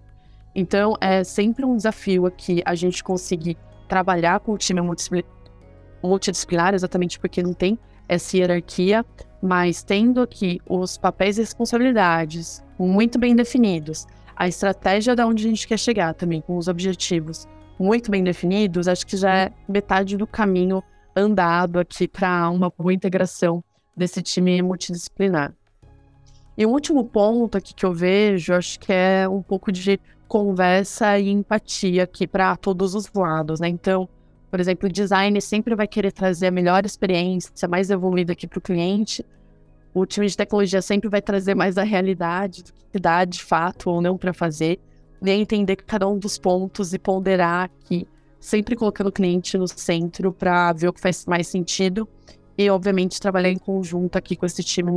Então 0.56 0.96
é 1.00 1.24
sempre 1.24 1.64
um 1.66 1.76
desafio 1.76 2.26
aqui 2.26 2.62
a 2.66 2.76
gente 2.76 3.04
conseguir 3.04 3.58
trabalhar 3.88 4.40
com 4.40 4.54
o 4.54 4.58
time 4.58 4.82
multidisciplinar, 6.02 6.74
exatamente 6.74 7.20
porque 7.20 7.44
não 7.44 7.54
tem 7.54 7.78
essa 8.08 8.38
hierarquia, 8.38 9.06
mas 9.42 9.84
tendo 9.84 10.22
aqui 10.22 10.62
os 10.68 10.98
papéis 10.98 11.38
e 11.38 11.42
responsabilidades 11.42 12.64
muito 12.78 13.18
bem 13.18 13.36
definidos, 13.36 14.06
a 14.36 14.48
estratégia 14.48 15.16
de 15.16 15.24
onde 15.24 15.46
a 15.46 15.50
gente 15.50 15.68
quer 15.68 15.78
chegar 15.78 16.14
também, 16.14 16.42
com 16.42 16.58
os 16.58 16.68
objetivos 16.68 17.48
muito 17.80 18.12
bem 18.12 18.24
definidos, 18.24 18.88
acho 18.88 19.06
que 19.06 19.18
já 19.18 19.34
é 19.36 19.52
metade 19.68 20.16
do 20.16 20.28
caminho 20.28 20.84
andado 21.16 21.80
aqui 21.80 22.08
para 22.08 22.50
uma 22.50 22.72
boa 22.76 22.94
integração 22.94 23.64
desse 23.96 24.22
time 24.22 24.62
multidisciplinar. 24.62 25.54
E 26.58 26.66
o 26.66 26.70
último 26.70 27.04
ponto 27.06 27.58
aqui 27.58 27.74
que 27.74 27.86
eu 27.86 27.94
vejo, 27.94 28.54
acho 28.54 28.80
que 28.80 28.94
é 28.94 29.28
um 29.28 29.42
pouco 29.42 29.72
de 29.72 30.00
conversa 30.28 31.18
e 31.20 31.30
empatia 31.30 32.04
aqui 32.04 32.28
para 32.28 32.56
todos 32.56 32.94
os 32.96 33.12
lados, 33.14 33.60
né? 33.60 33.68
Então, 33.68 34.08
por 34.52 34.60
exemplo, 34.60 34.90
o 34.90 34.92
design 34.92 35.40
sempre 35.42 35.74
vai 35.76 35.88
querer 35.88 36.12
trazer 36.12 36.48
a 36.48 36.52
melhor 36.52 36.86
experiência, 36.86 37.70
mais 37.70 37.90
evoluída 37.90 38.34
aqui 38.34 38.46
para 38.46 38.60
o 38.60 38.62
cliente. 38.62 39.26
O 39.94 40.06
time 40.06 40.28
de 40.28 40.36
tecnologia 40.36 40.82
sempre 40.82 41.08
vai 41.08 41.22
trazer 41.22 41.56
mais 41.56 41.78
a 41.78 41.84
realidade 41.84 42.64
do 42.64 42.74
que 42.92 43.00
dá 43.00 43.24
de 43.24 43.42
fato 43.42 43.90
ou 43.90 44.02
não 44.02 44.18
para 44.18 44.34
fazer. 44.34 44.78
E 45.24 45.30
entender 45.30 45.78
cada 45.78 46.06
um 46.06 46.20
dos 46.20 46.38
pontos 46.38 46.94
e 46.94 47.00
ponderar 47.00 47.66
aqui, 47.66 48.06
sempre 48.42 48.76
colocando 48.76 49.08
o 49.08 49.12
cliente 49.12 49.58
no 49.58 49.68
centro 49.70 50.34
para 50.34 50.74
ver 50.74 50.90
o 50.90 50.94
que 50.94 51.00
faz 51.00 51.26
mais 51.26 51.48
sentido. 51.48 52.06
E, 52.58 52.70
obviamente, 52.70 53.22
trabalhar 53.22 53.52
em 53.52 53.58
conjunto 53.58 54.18
aqui 54.18 54.36
com 54.36 54.46
esse 54.46 54.62
time 54.62 54.92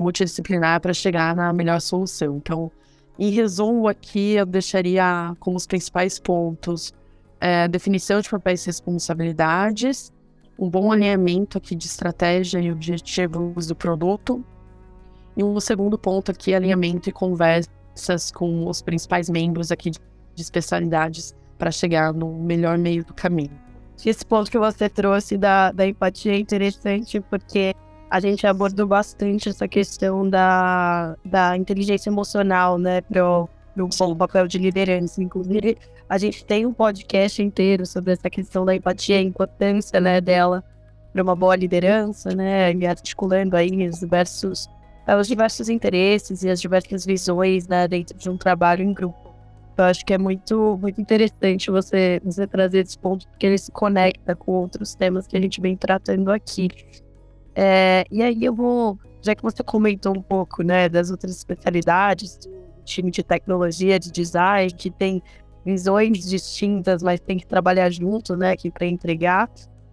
multidisciplinar 0.00 0.80
para 0.80 0.92
chegar 0.92 1.36
na 1.36 1.52
melhor 1.52 1.80
solução. 1.80 2.38
Então, 2.38 2.72
em 3.16 3.30
resumo, 3.30 3.86
aqui 3.86 4.32
eu 4.32 4.44
deixaria 4.44 5.32
como 5.38 5.56
os 5.56 5.66
principais 5.66 6.18
pontos 6.18 6.92
é, 7.40 7.68
definição 7.68 8.20
de 8.20 8.28
papéis 8.28 8.64
e 8.64 8.66
responsabilidades, 8.66 10.12
um 10.58 10.68
bom 10.68 10.90
alinhamento 10.90 11.58
aqui 11.58 11.74
de 11.74 11.86
estratégia 11.86 12.58
e 12.58 12.72
objetivos 12.72 13.66
do 13.66 13.76
produto. 13.76 14.44
E 15.36 15.44
um 15.44 15.60
segundo 15.60 15.98
ponto 15.98 16.30
aqui, 16.30 16.54
alinhamento 16.54 17.10
e 17.10 17.12
conversas 17.12 18.30
com 18.30 18.66
os 18.66 18.80
principais 18.80 19.28
membros 19.28 19.70
aqui 19.70 19.90
de, 19.90 19.98
de 20.34 20.42
especialidades 20.42 21.34
para 21.58 21.70
chegar 21.70 22.12
no 22.12 22.32
melhor 22.32 22.78
meio 22.78 23.04
do 23.04 23.12
caminho. 23.12 23.66
Esse 24.04 24.24
ponto 24.24 24.50
que 24.50 24.58
você 24.58 24.88
trouxe 24.88 25.36
da, 25.36 25.72
da 25.72 25.86
empatia 25.86 26.32
é 26.32 26.38
interessante 26.38 27.20
porque 27.20 27.74
a 28.10 28.20
gente 28.20 28.46
abordou 28.46 28.86
bastante 28.86 29.48
essa 29.48 29.66
questão 29.66 30.28
da, 30.28 31.16
da 31.24 31.56
inteligência 31.56 32.08
emocional, 32.08 32.78
né, 32.78 33.00
pro, 33.00 33.48
pro 33.74 34.16
papel 34.16 34.46
de 34.46 34.58
liderança. 34.58 35.22
Inclusive, 35.22 35.76
a 36.08 36.18
gente 36.18 36.44
tem 36.44 36.64
um 36.66 36.72
podcast 36.72 37.42
inteiro 37.42 37.84
sobre 37.84 38.12
essa 38.12 38.30
questão 38.30 38.64
da 38.64 38.74
empatia, 38.74 39.18
a 39.18 39.22
importância 39.22 40.00
né, 40.00 40.20
dela 40.20 40.64
para 41.12 41.22
uma 41.22 41.34
boa 41.34 41.56
liderança, 41.56 42.34
né? 42.34 42.72
E 42.74 42.86
articulando 42.86 43.56
aí 43.56 43.88
os 43.88 44.00
diversos, 44.00 44.68
os 45.18 45.26
diversos 45.26 45.68
interesses 45.68 46.42
e 46.42 46.50
as 46.50 46.60
diversas 46.60 47.04
visões 47.04 47.66
né, 47.66 47.88
dentro 47.88 48.16
de 48.16 48.28
um 48.28 48.36
trabalho 48.36 48.84
em 48.84 48.92
grupo. 48.92 49.34
Eu 49.76 49.84
acho 49.84 50.04
que 50.06 50.14
é 50.14 50.18
muito, 50.18 50.78
muito 50.80 51.00
interessante 51.00 51.70
você, 51.70 52.20
você 52.24 52.46
trazer 52.46 52.80
esse 52.80 52.98
ponto, 52.98 53.26
porque 53.28 53.46
ele 53.46 53.58
se 53.58 53.70
conecta 53.72 54.34
com 54.34 54.52
outros 54.52 54.94
temas 54.94 55.26
que 55.26 55.36
a 55.36 55.40
gente 55.40 55.60
vem 55.60 55.76
tratando 55.76 56.30
aqui. 56.30 56.68
É, 57.54 58.04
e 58.10 58.22
aí 58.22 58.44
eu 58.44 58.54
vou, 58.54 58.98
já 59.22 59.34
que 59.34 59.42
você 59.42 59.62
comentou 59.62 60.16
um 60.16 60.22
pouco, 60.22 60.62
né, 60.62 60.88
das 60.88 61.10
outras 61.10 61.36
especialidades 61.36 62.36
do 62.36 62.84
time 62.84 63.10
de 63.10 63.22
tecnologia, 63.22 63.98
de 63.98 64.10
design, 64.10 64.70
que 64.72 64.90
tem 64.90 65.22
visões 65.66 66.24
distintas, 66.30 67.02
mas 67.02 67.18
tem 67.18 67.36
que 67.36 67.46
trabalhar 67.46 67.90
junto, 67.90 68.36
né, 68.36 68.52
aqui 68.52 68.70
para 68.70 68.86
entregar. 68.86 69.50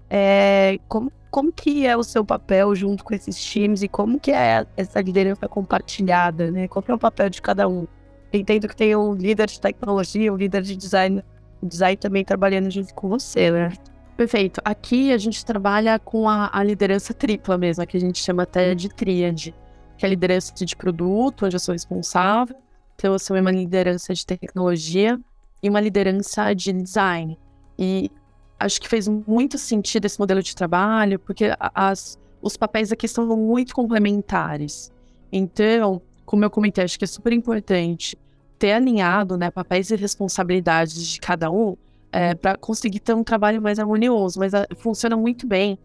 É, 0.07 0.77
como, 0.87 1.11
como 1.31 1.51
que 1.51 1.87
é 1.87 1.97
o 1.97 2.03
seu 2.03 2.23
papel 2.23 2.75
junto 2.75 3.03
com 3.03 3.15
esses 3.15 3.43
times 3.43 3.81
e 3.81 3.87
como 3.87 4.19
que 4.19 4.31
é 4.31 4.67
essa 4.77 5.01
liderança 5.01 5.47
compartilhada, 5.47 6.51
né? 6.51 6.67
Qual 6.67 6.83
que 6.83 6.91
é 6.91 6.93
o 6.93 6.99
papel 6.99 7.27
de 7.27 7.41
cada 7.41 7.67
um? 7.67 7.87
Entendo 8.31 8.67
que 8.67 8.75
tem 8.75 8.95
um 8.95 9.13
líder 9.13 9.47
de 9.47 9.59
tecnologia, 9.59 10.31
um 10.31 10.35
líder 10.35 10.61
de 10.61 10.75
design, 10.75 11.23
design 11.63 11.97
também 11.97 12.23
trabalhando 12.23 12.69
junto 12.69 12.93
com 12.93 13.09
você, 13.09 13.49
né? 13.49 13.73
Perfeito. 14.15 14.61
Aqui 14.63 15.11
a 15.11 15.17
gente 15.17 15.43
trabalha 15.43 15.97
com 15.97 16.29
a, 16.29 16.51
a 16.53 16.63
liderança 16.63 17.15
tripla 17.15 17.57
mesmo, 17.57 17.85
que 17.87 17.97
a 17.97 17.99
gente 17.99 18.19
chama 18.19 18.43
até 18.43 18.75
de 18.75 18.89
tríade, 18.89 19.55
que 19.97 20.05
é 20.05 20.07
a 20.07 20.09
liderança 20.09 20.53
de 20.53 20.75
produto, 20.75 21.47
onde 21.47 21.55
eu 21.55 21.59
sou 21.59 21.73
responsável, 21.73 22.55
então 22.95 23.13
eu 23.13 23.17
sou 23.17 23.35
uma 23.35 23.51
liderança 23.51 24.13
de 24.13 24.23
tecnologia 24.23 25.19
e 25.63 25.69
uma 25.69 25.79
liderança 25.79 26.53
de 26.53 26.73
design. 26.73 27.39
E 27.79 28.11
acho 28.59 28.81
que 28.81 28.89
fez 28.89 29.07
muito 29.07 29.57
sentido 29.57 30.05
esse 30.05 30.19
modelo 30.19 30.43
de 30.43 30.53
trabalho, 30.53 31.17
porque 31.17 31.55
as, 31.59 32.19
os 32.41 32.57
papéis 32.57 32.91
aqui 32.91 33.07
são 33.07 33.25
muito 33.37 33.73
complementares. 33.73 34.91
Então, 35.31 36.01
como 36.25 36.43
eu 36.43 36.49
comentei, 36.49 36.83
acho 36.83 36.99
que 36.99 37.05
é 37.05 37.07
super 37.07 37.31
importante 37.31 38.17
ter 38.59 38.73
alinhado 38.73 39.37
né, 39.37 39.49
papéis 39.49 39.89
e 39.89 39.95
responsabilidades 39.95 41.05
de 41.05 41.19
cada 41.19 41.49
um 41.49 41.75
é, 42.11 42.35
para 42.35 42.55
conseguir 42.57 42.99
ter 42.99 43.13
um 43.13 43.23
trabalho 43.23 43.61
mais 43.61 43.79
harmonioso, 43.79 44.39
mas 44.39 44.53
a, 44.53 44.63
ah, 44.63 44.75
funciona 44.75 45.17
muito 45.17 45.47
bem. 45.47 45.79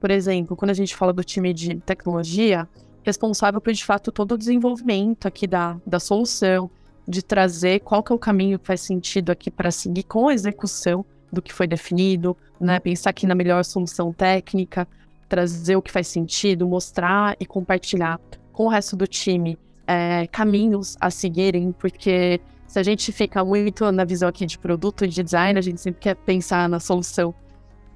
Por 0.00 0.10
exemplo, 0.10 0.56
quando 0.56 0.70
a 0.70 0.74
gente 0.74 0.96
fala 0.96 1.12
do 1.12 1.22
time 1.22 1.54
de 1.54 1.76
tecnologia, 1.76 2.68
responsável 3.04 3.60
por 3.60 3.72
de 3.72 3.84
fato 3.84 4.10
todo 4.10 4.32
o 4.32 4.38
desenvolvimento 4.38 5.26
aqui 5.26 5.46
da, 5.46 5.76
da 5.86 6.00
solução, 6.00 6.70
de 7.06 7.22
trazer 7.22 7.80
qual 7.80 8.02
que 8.02 8.12
é 8.12 8.14
o 8.14 8.18
caminho 8.18 8.58
que 8.58 8.66
faz 8.66 8.80
sentido 8.80 9.30
aqui 9.30 9.50
para 9.50 9.70
seguir 9.70 10.04
com 10.04 10.28
a 10.28 10.34
execução 10.34 11.04
do 11.32 11.42
que 11.42 11.52
foi 11.52 11.66
definido, 11.66 12.36
né? 12.60 12.78
Pensar 12.80 13.10
aqui 13.10 13.26
na 13.26 13.34
melhor 13.34 13.64
solução 13.64 14.12
técnica, 14.12 14.88
trazer 15.28 15.76
o 15.76 15.82
que 15.82 15.90
faz 15.90 16.08
sentido, 16.08 16.66
mostrar 16.66 17.36
e 17.38 17.44
compartilhar 17.44 18.20
com 18.52 18.66
o 18.66 18.68
resto 18.68 18.96
do 18.96 19.06
time 19.06 19.58
é, 19.86 20.26
caminhos 20.28 20.96
a 21.00 21.10
seguirem, 21.10 21.72
porque 21.72 22.40
se 22.66 22.78
a 22.78 22.82
gente 22.82 23.12
fica 23.12 23.44
muito 23.44 23.90
na 23.92 24.04
visão 24.04 24.28
aqui 24.28 24.46
de 24.46 24.58
produto 24.58 25.04
e 25.04 25.08
de 25.08 25.22
design, 25.22 25.58
a 25.58 25.62
gente 25.62 25.80
sempre 25.80 26.00
quer 26.00 26.16
pensar 26.16 26.68
na 26.68 26.80
solução 26.80 27.34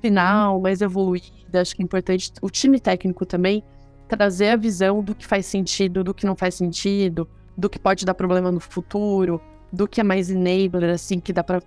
final, 0.01 0.61
mais 0.61 0.81
evoluída. 0.81 1.61
Acho 1.61 1.75
que 1.75 1.83
é 1.83 1.85
importante 1.85 2.33
o 2.43 2.51
time 2.51 2.79
técnico 2.79 3.25
também 3.25 3.65
trazer 4.09 4.51
a 4.51 4.57
visão 4.57 5.03
do 5.03 5.15
que 5.15 5.27
faz 5.27 5.47
sentido, 5.47 6.03
do 6.03 6.15
que 6.15 6.25
não 6.25 6.35
faz 6.35 6.55
sentido, 6.55 7.29
do 7.59 7.69
que 7.69 7.79
pode 7.79 8.07
dar 8.07 8.15
problema 8.15 8.53
no 8.53 8.61
futuro, 8.61 9.43
do 9.73 9.89
que 9.89 10.01
é 10.01 10.05
mais 10.05 10.31
enabler, 10.31 10.91
assim, 10.91 11.19
que 11.19 11.33
dá 11.33 11.43
para 11.43 11.61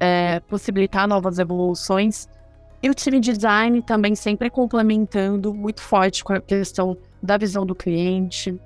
é, 0.00 0.40
possibilitar 0.40 1.06
novas 1.06 1.38
evoluções. 1.38 2.28
E 2.82 2.90
o 2.90 2.94
time 2.94 3.20
de 3.20 3.32
design 3.32 3.80
também 3.82 4.16
sempre 4.16 4.50
complementando 4.50 5.54
muito 5.54 5.80
forte 5.80 6.24
com 6.24 6.32
a 6.32 6.40
questão 6.40 6.96
da 7.22 7.36
visão 7.36 7.64
do 7.64 7.74
cliente, 7.74 8.60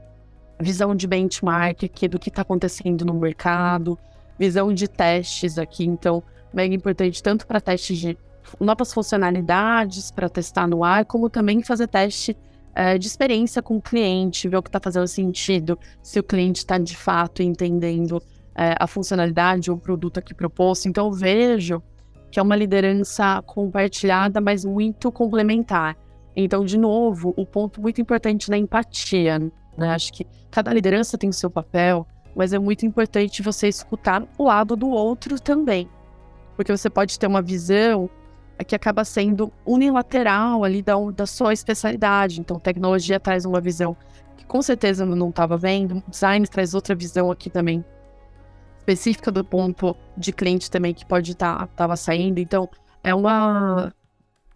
visão 0.59 0.95
de 0.95 1.07
benchmark 1.07 1.85
aqui 1.85 2.09
do 2.09 2.19
que 2.19 2.31
está 2.31 2.41
acontecendo 2.41 3.05
no 3.05 3.14
mercado, 3.14 3.99
visão 4.38 4.73
de 4.73 4.88
testes 4.88 5.59
aqui. 5.59 5.85
Então, 5.85 6.23
mega 6.55 6.75
importante 6.75 7.23
tanto 7.23 7.47
para 7.47 7.61
testes 7.61 7.99
de 7.99 8.19
novas 8.59 8.93
funcionalidades 8.93 10.11
para 10.11 10.29
testar 10.29 10.67
no 10.67 10.83
ar, 10.83 11.05
como 11.05 11.29
também 11.29 11.62
fazer 11.62 11.87
teste 11.87 12.37
é, 12.75 12.97
de 12.97 13.07
experiência 13.07 13.62
com 13.62 13.76
o 13.76 13.83
cliente, 13.83 14.49
ver 14.49 14.57
o 14.57 14.62
que 14.62 14.69
está 14.69 14.81
fazendo 14.81 15.07
sentido, 15.07 15.79
se 16.02 16.19
o 16.19 16.23
cliente 16.23 16.59
está 16.59 16.79
de 16.79 16.97
fato 16.97 17.43
entendendo 17.43 18.23
é, 18.55 18.75
a 18.79 18.87
funcionalidade 18.87 19.71
ou 19.71 19.76
o 19.76 19.81
produto 19.81 20.19
aqui 20.19 20.35
proposto. 20.35 20.88
Então, 20.88 21.07
eu 21.07 21.12
vejo 21.12 21.83
que 22.31 22.41
é 22.41 22.43
uma 22.43 22.57
liderança 22.57 23.43
compartilhada, 23.43 24.41
mas 24.41 24.64
muito 24.64 25.12
complementar. 25.12 25.97
Então, 26.35 26.64
de 26.64 26.79
novo, 26.79 27.35
o 27.37 27.45
ponto 27.45 27.81
muito 27.81 28.00
importante 28.00 28.49
da 28.49 28.57
empatia. 28.57 29.38
Né? 29.38 29.91
Acho 29.91 30.12
que 30.14 30.26
cada 30.50 30.73
liderança 30.73 31.19
tem 31.19 31.29
o 31.29 31.33
seu 31.33 31.50
papel, 31.50 32.07
mas 32.35 32.55
é 32.55 32.59
muito 32.59 32.87
importante 32.87 33.43
você 33.43 33.69
escutar 33.69 34.26
o 34.38 34.45
lado 34.45 34.75
do 34.75 34.88
outro 34.88 35.38
também. 35.38 35.88
Porque 36.57 36.75
você 36.75 36.88
pode 36.88 37.19
ter 37.19 37.26
uma 37.26 37.43
visão 37.43 38.09
que 38.64 38.75
acaba 38.75 39.04
sendo 39.04 39.52
unilateral 39.64 40.64
ali 40.64 40.83
da, 40.83 40.95
da 41.14 41.26
sua 41.26 41.52
especialidade. 41.52 42.40
Então, 42.40 42.59
tecnologia 42.59 43.19
traz 43.19 43.45
uma 43.45 43.61
visão 43.61 43.97
que 44.37 44.45
com 44.45 44.62
certeza 44.62 45.04
eu 45.04 45.16
não 45.16 45.31
estava 45.31 45.57
vendo, 45.57 46.02
design 46.09 46.47
traz 46.47 46.75
outra 46.75 46.95
visão 46.95 47.31
aqui 47.31 47.50
também 47.50 47.85
específica 48.78 49.31
do 49.31 49.45
ponto 49.45 49.97
de 50.16 50.33
cliente 50.33 50.71
também 50.71 50.92
que 50.92 51.07
pode 51.07 51.33
estar 51.33 51.59
tá, 51.59 51.66
tava 51.69 51.97
saindo. 51.97 52.38
Então, 52.38 52.69
é 53.02 53.14
uma 53.14 53.92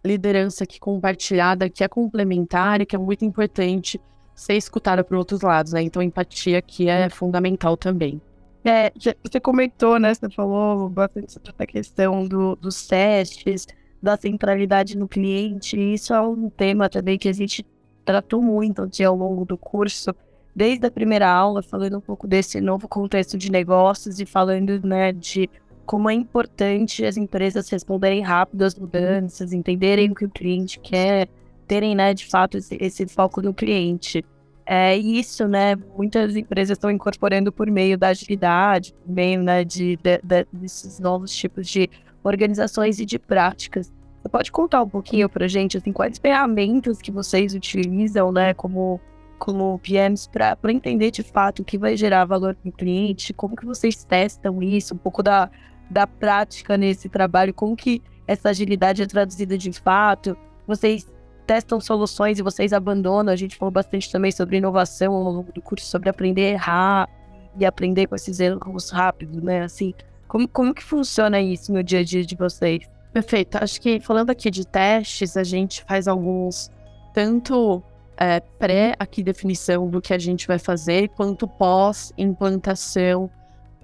liderança 0.03 0.63
aqui 0.63 0.79
compartilhada, 0.79 1.69
que 1.69 1.83
é 1.83 1.87
complementar 1.87 2.81
e 2.81 2.85
que 2.85 2.95
é 2.95 2.99
muito 2.99 3.25
importante 3.25 3.99
ser 4.35 4.53
escutada 4.53 5.03
por 5.03 5.17
outros 5.17 5.41
lados, 5.41 5.73
né? 5.73 5.81
Então, 5.81 6.01
empatia 6.01 6.59
aqui 6.59 6.87
é 6.89 7.09
fundamental 7.09 7.75
também. 7.75 8.21
É, 8.63 8.91
você 9.23 9.39
comentou, 9.39 9.97
né? 9.97 10.13
Você 10.13 10.29
falou 10.29 10.89
bastante 10.89 11.31
sobre 11.31 11.49
essa 11.49 11.65
questão 11.65 12.27
do, 12.27 12.55
dos 12.57 12.85
testes, 12.85 13.65
da 14.01 14.17
centralidade 14.17 14.97
no 14.97 15.07
cliente. 15.07 15.77
Isso 15.77 16.13
é 16.13 16.21
um 16.21 16.49
tema 16.49 16.89
também 16.89 17.17
que 17.17 17.29
a 17.29 17.33
gente 17.33 17.65
tratou 18.05 18.41
muito 18.41 18.81
aqui 18.83 19.03
ao 19.03 19.15
longo 19.15 19.45
do 19.45 19.57
curso, 19.57 20.15
desde 20.55 20.85
a 20.87 20.91
primeira 20.91 21.29
aula, 21.29 21.61
falando 21.61 21.97
um 21.97 22.01
pouco 22.01 22.27
desse 22.27 22.61
novo 22.61 22.87
contexto 22.87 23.37
de 23.37 23.51
negócios 23.51 24.19
e 24.19 24.25
falando 24.25 24.79
né, 24.85 25.11
de 25.11 25.49
como 25.85 26.09
é 26.09 26.13
importante 26.13 27.05
as 27.05 27.15
empresas 27.15 27.69
responderem 27.69 28.21
rápido 28.21 28.63
às 28.63 28.75
mudanças, 28.75 29.53
entenderem 29.53 30.11
o 30.11 30.15
que 30.15 30.25
o 30.25 30.29
cliente 30.29 30.79
quer, 30.79 31.29
terem, 31.67 31.95
né, 31.95 32.13
de 32.13 32.25
fato, 32.25 32.57
esse, 32.57 32.77
esse 32.79 33.07
foco 33.07 33.41
no 33.41 33.53
cliente. 33.53 34.23
É 34.65 34.97
isso, 34.97 35.47
né? 35.47 35.77
Muitas 35.95 36.35
empresas 36.35 36.77
estão 36.77 36.91
incorporando 36.91 37.53
por 37.53 37.71
meio 37.71 37.97
da 37.97 38.09
agilidade, 38.09 38.93
por 38.93 39.13
meio 39.13 39.41
né, 39.41 39.63
de, 39.63 39.95
de, 39.97 40.19
de, 40.21 40.45
desses 40.51 40.99
novos 40.99 41.33
tipos 41.33 41.67
de 41.67 41.89
organizações 42.27 42.99
e 42.99 43.05
de 43.05 43.17
práticas. 43.17 43.91
Você 44.21 44.29
pode 44.29 44.51
contar 44.51 44.83
um 44.83 44.89
pouquinho 44.89 45.29
para 45.29 45.47
gente, 45.47 45.77
assim, 45.77 45.93
quais 45.93 46.17
ferramentas 46.17 47.01
que 47.01 47.11
vocês 47.11 47.53
utilizam, 47.55 48.31
né, 48.31 48.53
como, 48.53 48.99
como 49.39 49.79
PMs, 49.79 50.27
para 50.27 50.57
entender 50.71 51.11
de 51.11 51.23
fato 51.23 51.61
o 51.61 51.65
que 51.65 51.77
vai 51.77 51.95
gerar 51.95 52.25
valor 52.25 52.55
para 52.55 52.69
o 52.69 52.71
cliente, 52.73 53.33
como 53.33 53.55
que 53.55 53.65
vocês 53.65 54.03
testam 54.03 54.61
isso, 54.61 54.93
um 54.93 54.97
pouco 54.97 55.23
da, 55.23 55.49
da 55.89 56.05
prática 56.05 56.77
nesse 56.77 57.07
trabalho, 57.07 57.53
como 57.53 57.75
que 57.75 58.01
essa 58.27 58.49
agilidade 58.49 59.01
é 59.01 59.05
traduzida 59.05 59.57
de 59.57 59.71
fato, 59.71 60.35
vocês 60.67 61.07
testam 61.45 61.79
soluções 61.79 62.37
e 62.37 62.43
vocês 62.43 62.73
abandonam, 62.73 63.31
a 63.31 63.37
gente 63.37 63.55
falou 63.55 63.71
bastante 63.71 64.11
também 64.11 64.31
sobre 64.31 64.57
inovação 64.57 65.13
ao 65.13 65.23
longo 65.23 65.53
do 65.53 65.61
curso, 65.61 65.85
sobre 65.85 66.09
aprender 66.09 66.47
a 66.47 66.49
errar 66.49 67.09
e 67.57 67.65
aprender 67.65 68.07
com 68.07 68.15
esses 68.15 68.41
erros 68.41 68.89
rápidos, 68.89 69.41
né, 69.41 69.63
assim, 69.63 69.93
como, 70.27 70.47
como 70.47 70.73
que 70.73 70.83
funciona 70.83 71.39
isso 71.39 71.71
no 71.71 71.83
dia 71.83 71.99
a 71.99 72.03
dia 72.03 72.25
de 72.25 72.35
vocês? 72.35 72.83
Perfeito. 73.13 73.55
Acho 73.55 73.81
que 73.81 73.99
falando 73.99 74.29
aqui 74.29 74.51
de 74.51 74.65
testes, 74.65 75.37
a 75.37 75.43
gente 75.43 75.83
faz 75.85 76.07
alguns, 76.07 76.69
tanto 77.13 77.81
é, 78.17 78.39
pré 78.39 78.93
aqui 78.99 79.23
definição 79.23 79.89
do 79.89 80.01
que 80.01 80.13
a 80.13 80.17
gente 80.17 80.47
vai 80.47 80.59
fazer, 80.59 81.09
quanto 81.09 81.47
pós 81.47 82.11
implantação 82.17 83.29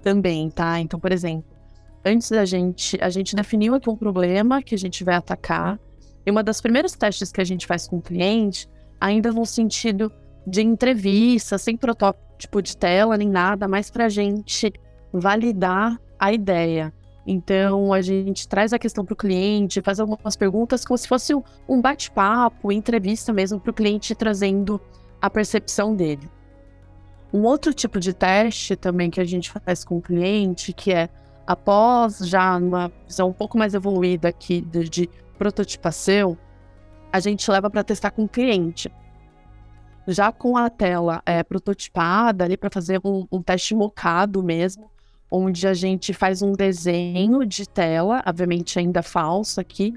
também, 0.02 0.50
tá? 0.50 0.78
Então, 0.80 1.00
por 1.00 1.12
exemplo, 1.12 1.46
antes 2.04 2.30
da 2.30 2.44
gente, 2.44 2.98
a 3.00 3.08
gente 3.08 3.34
definiu 3.34 3.74
aqui 3.74 3.88
um 3.88 3.96
problema 3.96 4.62
que 4.62 4.74
a 4.74 4.78
gente 4.78 5.02
vai 5.02 5.14
atacar. 5.14 5.80
E 6.26 6.30
uma 6.30 6.42
das 6.42 6.60
primeiras 6.60 6.92
testes 6.92 7.32
que 7.32 7.40
a 7.40 7.44
gente 7.44 7.66
faz 7.66 7.88
com 7.88 7.96
o 7.96 8.02
cliente, 8.02 8.68
ainda 9.00 9.32
no 9.32 9.46
sentido 9.46 10.12
de 10.46 10.62
entrevista, 10.62 11.56
sem 11.56 11.76
protótipo 11.76 12.60
de 12.60 12.76
tela 12.76 13.16
nem 13.16 13.28
nada, 13.28 13.66
mas 13.66 13.90
para 13.90 14.06
a 14.06 14.08
gente 14.08 14.72
validar 15.12 15.98
a 16.24 16.32
ideia. 16.32 16.92
Então, 17.26 17.92
a 17.92 18.00
gente 18.00 18.48
traz 18.48 18.72
a 18.72 18.78
questão 18.78 19.04
para 19.04 19.12
o 19.12 19.16
cliente, 19.16 19.82
faz 19.82 20.00
algumas 20.00 20.36
perguntas 20.36 20.84
como 20.84 20.96
se 20.96 21.06
fosse 21.06 21.34
um 21.68 21.80
bate-papo, 21.80 22.72
entrevista 22.72 23.32
mesmo 23.32 23.60
para 23.60 23.70
o 23.70 23.74
cliente, 23.74 24.14
trazendo 24.14 24.80
a 25.20 25.28
percepção 25.28 25.94
dele. 25.94 26.30
Um 27.32 27.42
outro 27.42 27.74
tipo 27.74 28.00
de 28.00 28.14
teste 28.14 28.74
também 28.74 29.10
que 29.10 29.20
a 29.20 29.24
gente 29.24 29.50
faz 29.50 29.84
com 29.84 29.98
o 29.98 30.02
cliente, 30.02 30.72
que 30.72 30.92
é 30.92 31.10
após 31.46 32.18
já 32.18 32.56
uma 32.56 32.90
visão 33.06 33.28
um 33.28 33.32
pouco 33.32 33.58
mais 33.58 33.74
evoluída 33.74 34.28
aqui 34.28 34.62
de, 34.62 34.88
de 34.88 35.10
prototipação, 35.36 36.38
a 37.12 37.20
gente 37.20 37.50
leva 37.50 37.68
para 37.68 37.84
testar 37.84 38.12
com 38.12 38.24
o 38.24 38.28
cliente. 38.28 38.90
Já 40.06 40.32
com 40.32 40.56
a 40.56 40.70
tela 40.70 41.22
é, 41.26 41.42
prototipada 41.42 42.44
ali 42.44 42.56
para 42.56 42.70
fazer 42.70 43.00
um, 43.04 43.26
um 43.30 43.42
teste 43.42 43.74
mocado 43.74 44.42
mesmo, 44.42 44.93
onde 45.36 45.66
a 45.66 45.74
gente 45.74 46.12
faz 46.12 46.42
um 46.42 46.52
desenho 46.52 47.44
de 47.44 47.68
tela, 47.68 48.22
obviamente 48.24 48.78
ainda 48.78 49.02
falso 49.02 49.60
aqui, 49.60 49.92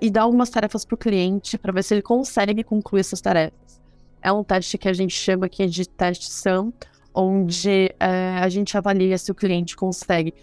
e 0.00 0.10
dar 0.10 0.22
algumas 0.22 0.50
tarefas 0.50 0.84
para 0.84 0.96
o 0.96 0.98
cliente 0.98 1.56
para 1.56 1.72
ver 1.72 1.84
se 1.84 1.94
ele 1.94 2.02
consegue 2.02 2.64
concluir 2.64 3.00
essas 3.00 3.20
tarefas. 3.20 3.80
É 4.20 4.32
um 4.32 4.42
teste 4.42 4.76
que 4.76 4.88
a 4.88 4.92
gente 4.92 5.14
chama 5.14 5.46
aqui 5.46 5.66
de 5.66 5.88
teste 5.88 6.28
SAM, 6.28 6.72
onde 7.14 7.94
é, 8.00 8.38
a 8.40 8.48
gente 8.48 8.76
avalia 8.76 9.16
se 9.18 9.30
o 9.30 9.34
cliente 9.36 9.76
consegue 9.76 10.34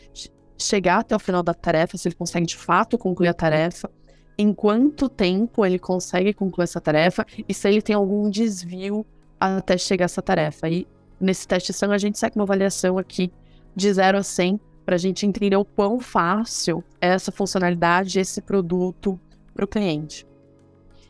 chegar 0.58 1.00
até 1.00 1.14
o 1.14 1.20
final 1.20 1.44
da 1.44 1.54
tarefa, 1.54 1.98
se 1.98 2.08
ele 2.08 2.16
consegue 2.16 2.46
de 2.46 2.56
fato 2.56 2.98
concluir 2.98 3.28
a 3.28 3.34
tarefa, 3.34 3.90
em 4.38 4.54
quanto 4.54 5.10
tempo 5.10 5.66
ele 5.66 5.78
consegue 5.78 6.34
concluir 6.34 6.64
essa 6.64 6.80
tarefa 6.80 7.26
e 7.46 7.54
se 7.54 7.68
ele 7.68 7.82
tem 7.82 7.94
algum 7.94 8.30
desvio 8.30 9.06
até 9.38 9.78
chegar 9.78 10.06
a 10.06 10.08
essa 10.08 10.22
tarefa. 10.22 10.70
E 10.70 10.88
nesse 11.20 11.46
teste 11.46 11.74
SAM 11.74 11.92
a 11.92 11.98
gente 11.98 12.18
segue 12.18 12.38
uma 12.38 12.46
avaliação 12.46 12.98
aqui 12.98 13.30
de 13.80 13.92
0 13.92 14.18
a 14.18 14.24
100 14.24 14.60
para 14.86 14.96
a 14.96 15.00
gente 15.00 15.26
entender 15.26 15.56
o 15.56 15.64
quão 15.64 16.00
fácil 16.00 16.84
é 17.00 17.08
essa 17.08 17.32
funcionalidade, 17.32 18.20
esse 18.20 18.42
produto 18.42 19.20
para 19.54 19.64
o 19.64 19.68
cliente. 19.68 20.28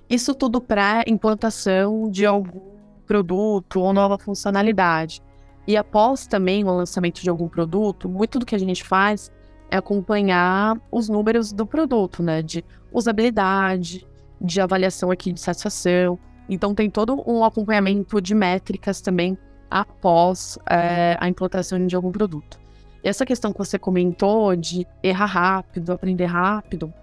Isso 0.09 0.33
tudo 0.35 0.61
para 0.61 1.03
implantação 1.07 2.09
de 2.09 2.25
algum 2.25 2.77
produto 3.05 3.79
ou 3.79 3.91
nova 3.91 4.17
funcionalidade. 4.17 5.21
E 5.67 5.75
após 5.75 6.27
também 6.27 6.63
o 6.63 6.75
lançamento 6.75 7.21
de 7.21 7.29
algum 7.29 7.47
produto, 7.47 8.07
muito 8.07 8.39
do 8.39 8.45
que 8.45 8.55
a 8.55 8.59
gente 8.59 8.83
faz 8.83 9.31
é 9.71 9.77
acompanhar 9.77 10.79
os 10.91 11.09
números 11.09 11.51
do 11.51 11.65
produto, 11.65 12.23
né? 12.23 12.41
De 12.41 12.63
usabilidade, 12.91 14.07
de 14.41 14.61
avaliação 14.61 15.11
aqui 15.11 15.31
de 15.31 15.39
satisfação. 15.39 16.17
Então 16.47 16.73
tem 16.73 16.89
todo 16.89 17.23
um 17.25 17.43
acompanhamento 17.43 18.19
de 18.19 18.33
métricas 18.33 19.01
também 19.01 19.37
após 19.69 20.57
é, 20.69 21.15
a 21.19 21.27
implantação 21.27 21.85
de 21.85 21.95
algum 21.95 22.11
produto. 22.11 22.59
E 23.03 23.07
essa 23.07 23.25
questão 23.25 23.51
que 23.51 23.57
você 23.57 23.79
comentou 23.79 24.55
de 24.55 24.85
errar 25.01 25.25
rápido, 25.25 25.91
aprender 25.91 26.25
rápido, 26.25 26.93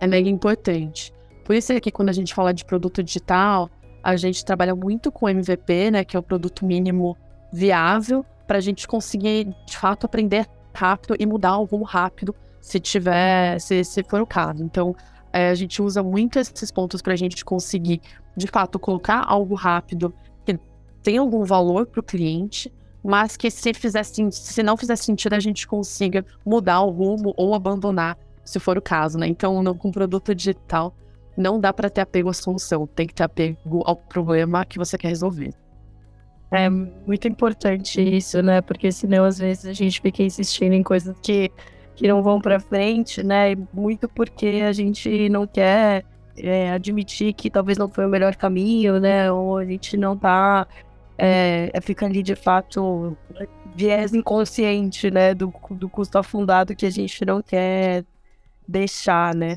é 0.00 0.06
mega 0.06 0.28
importante. 0.28 1.12
Por 1.44 1.54
isso 1.54 1.72
é 1.72 1.80
que 1.80 1.90
quando 1.90 2.08
a 2.08 2.12
gente 2.12 2.34
fala 2.34 2.54
de 2.54 2.64
produto 2.64 3.02
digital, 3.02 3.68
a 4.02 4.16
gente 4.16 4.44
trabalha 4.44 4.74
muito 4.74 5.12
com 5.12 5.28
MVP, 5.28 5.90
né, 5.90 6.04
que 6.04 6.16
é 6.16 6.20
o 6.20 6.22
produto 6.22 6.64
mínimo 6.64 7.16
viável, 7.52 8.24
para 8.46 8.58
a 8.58 8.60
gente 8.60 8.88
conseguir 8.88 9.54
de 9.66 9.76
fato 9.76 10.06
aprender 10.06 10.46
rápido 10.74 11.16
e 11.18 11.26
mudar 11.26 11.58
o 11.58 11.64
rumo 11.64 11.84
rápido, 11.84 12.34
se 12.60 12.80
tiver, 12.80 13.60
se, 13.60 13.84
se 13.84 14.02
for 14.02 14.20
o 14.20 14.26
caso. 14.26 14.62
Então, 14.64 14.94
é, 15.32 15.50
a 15.50 15.54
gente 15.54 15.80
usa 15.80 16.02
muito 16.02 16.38
esses 16.38 16.70
pontos 16.70 17.00
para 17.02 17.12
a 17.12 17.16
gente 17.16 17.44
conseguir, 17.44 18.00
de 18.36 18.46
fato, 18.46 18.78
colocar 18.78 19.24
algo 19.26 19.54
rápido 19.54 20.12
tem 21.02 21.18
algum 21.18 21.44
valor 21.44 21.86
para 21.86 22.00
o 22.00 22.02
cliente, 22.02 22.72
mas 23.02 23.36
que 23.36 23.50
se, 23.50 23.72
se 24.30 24.62
não 24.62 24.76
fizer 24.76 24.96
sentido, 24.96 25.34
a 25.34 25.40
gente 25.40 25.66
consiga 25.66 26.24
mudar 26.44 26.82
o 26.82 26.90
rumo 26.90 27.34
ou 27.36 27.54
abandonar 27.54 28.16
se 28.44 28.58
for 28.58 28.76
o 28.76 28.82
caso, 28.82 29.18
né? 29.18 29.26
Então, 29.26 29.62
não, 29.62 29.74
com 29.76 29.90
produto 29.90 30.34
digital, 30.34 30.94
não 31.36 31.58
dá 31.58 31.72
para 31.72 31.88
ter 31.88 32.00
apego 32.00 32.28
à 32.28 32.32
solução, 32.32 32.86
tem 32.86 33.06
que 33.06 33.14
ter 33.14 33.24
apego 33.24 33.82
ao 33.84 33.96
problema 33.96 34.64
que 34.64 34.78
você 34.78 34.98
quer 34.98 35.08
resolver. 35.08 35.52
É 36.50 36.68
muito 36.68 37.26
importante 37.26 38.00
isso, 38.00 38.42
né? 38.42 38.60
Porque 38.60 38.92
senão, 38.92 39.24
às 39.24 39.38
vezes, 39.38 39.64
a 39.64 39.72
gente 39.72 40.00
fica 40.00 40.22
insistindo 40.22 40.74
em 40.74 40.82
coisas 40.82 41.16
que, 41.22 41.50
que 41.94 42.06
não 42.06 42.22
vão 42.22 42.40
para 42.40 42.60
frente, 42.60 43.22
né? 43.22 43.56
Muito 43.72 44.06
porque 44.08 44.62
a 44.66 44.72
gente 44.72 45.30
não 45.30 45.46
quer 45.46 46.04
é, 46.36 46.70
admitir 46.72 47.32
que 47.32 47.48
talvez 47.50 47.78
não 47.78 47.88
foi 47.88 48.04
o 48.04 48.08
melhor 48.08 48.36
caminho, 48.36 49.00
né? 49.00 49.32
Ou 49.32 49.56
a 49.56 49.64
gente 49.64 49.96
não 49.96 50.16
tá. 50.16 50.66
É, 51.24 51.70
é 51.72 51.80
fica 51.80 52.04
ali 52.04 52.20
de 52.20 52.34
fato 52.34 53.16
viés 53.76 54.12
inconsciente, 54.12 55.08
né? 55.08 55.34
Do, 55.34 55.54
do 55.70 55.88
custo 55.88 56.18
afundado 56.18 56.74
que 56.74 56.84
a 56.84 56.90
gente 56.90 57.24
não 57.24 57.40
quer 57.40 58.04
deixar, 58.66 59.32
né? 59.32 59.56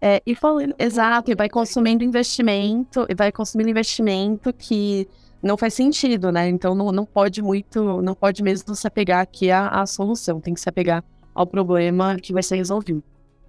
É, 0.00 0.22
e 0.26 0.34
falando, 0.34 0.74
exato, 0.78 1.30
e 1.30 1.34
vai 1.34 1.48
consumindo 1.48 2.02
investimento, 2.02 3.06
e 3.08 3.14
vai 3.14 3.30
consumindo 3.30 3.68
investimento 3.68 4.52
que 4.52 5.06
não 5.42 5.58
faz 5.58 5.74
sentido, 5.74 6.32
né? 6.32 6.48
Então 6.48 6.74
não, 6.74 6.90
não 6.90 7.04
pode 7.04 7.42
muito, 7.42 8.00
não 8.00 8.14
pode 8.14 8.42
mesmo 8.42 8.74
se 8.74 8.86
apegar 8.86 9.20
aqui 9.20 9.50
à, 9.50 9.68
à 9.68 9.86
solução, 9.86 10.40
tem 10.40 10.54
que 10.54 10.60
se 10.60 10.68
apegar 10.68 11.04
ao 11.34 11.46
problema 11.46 12.16
que 12.16 12.32
vai 12.32 12.42
ser 12.42 12.56
resolvido. 12.56 13.02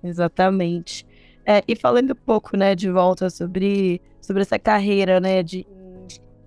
Exatamente. 0.04 1.06
É, 1.46 1.64
e 1.68 1.76
falando 1.76 2.12
um 2.12 2.16
pouco, 2.16 2.58
né, 2.58 2.76
de 2.76 2.92
volta 2.92 3.30
sobre, 3.30 4.02
sobre 4.20 4.42
essa 4.42 4.60
carreira, 4.60 5.20
né, 5.22 5.42
de 5.42 5.66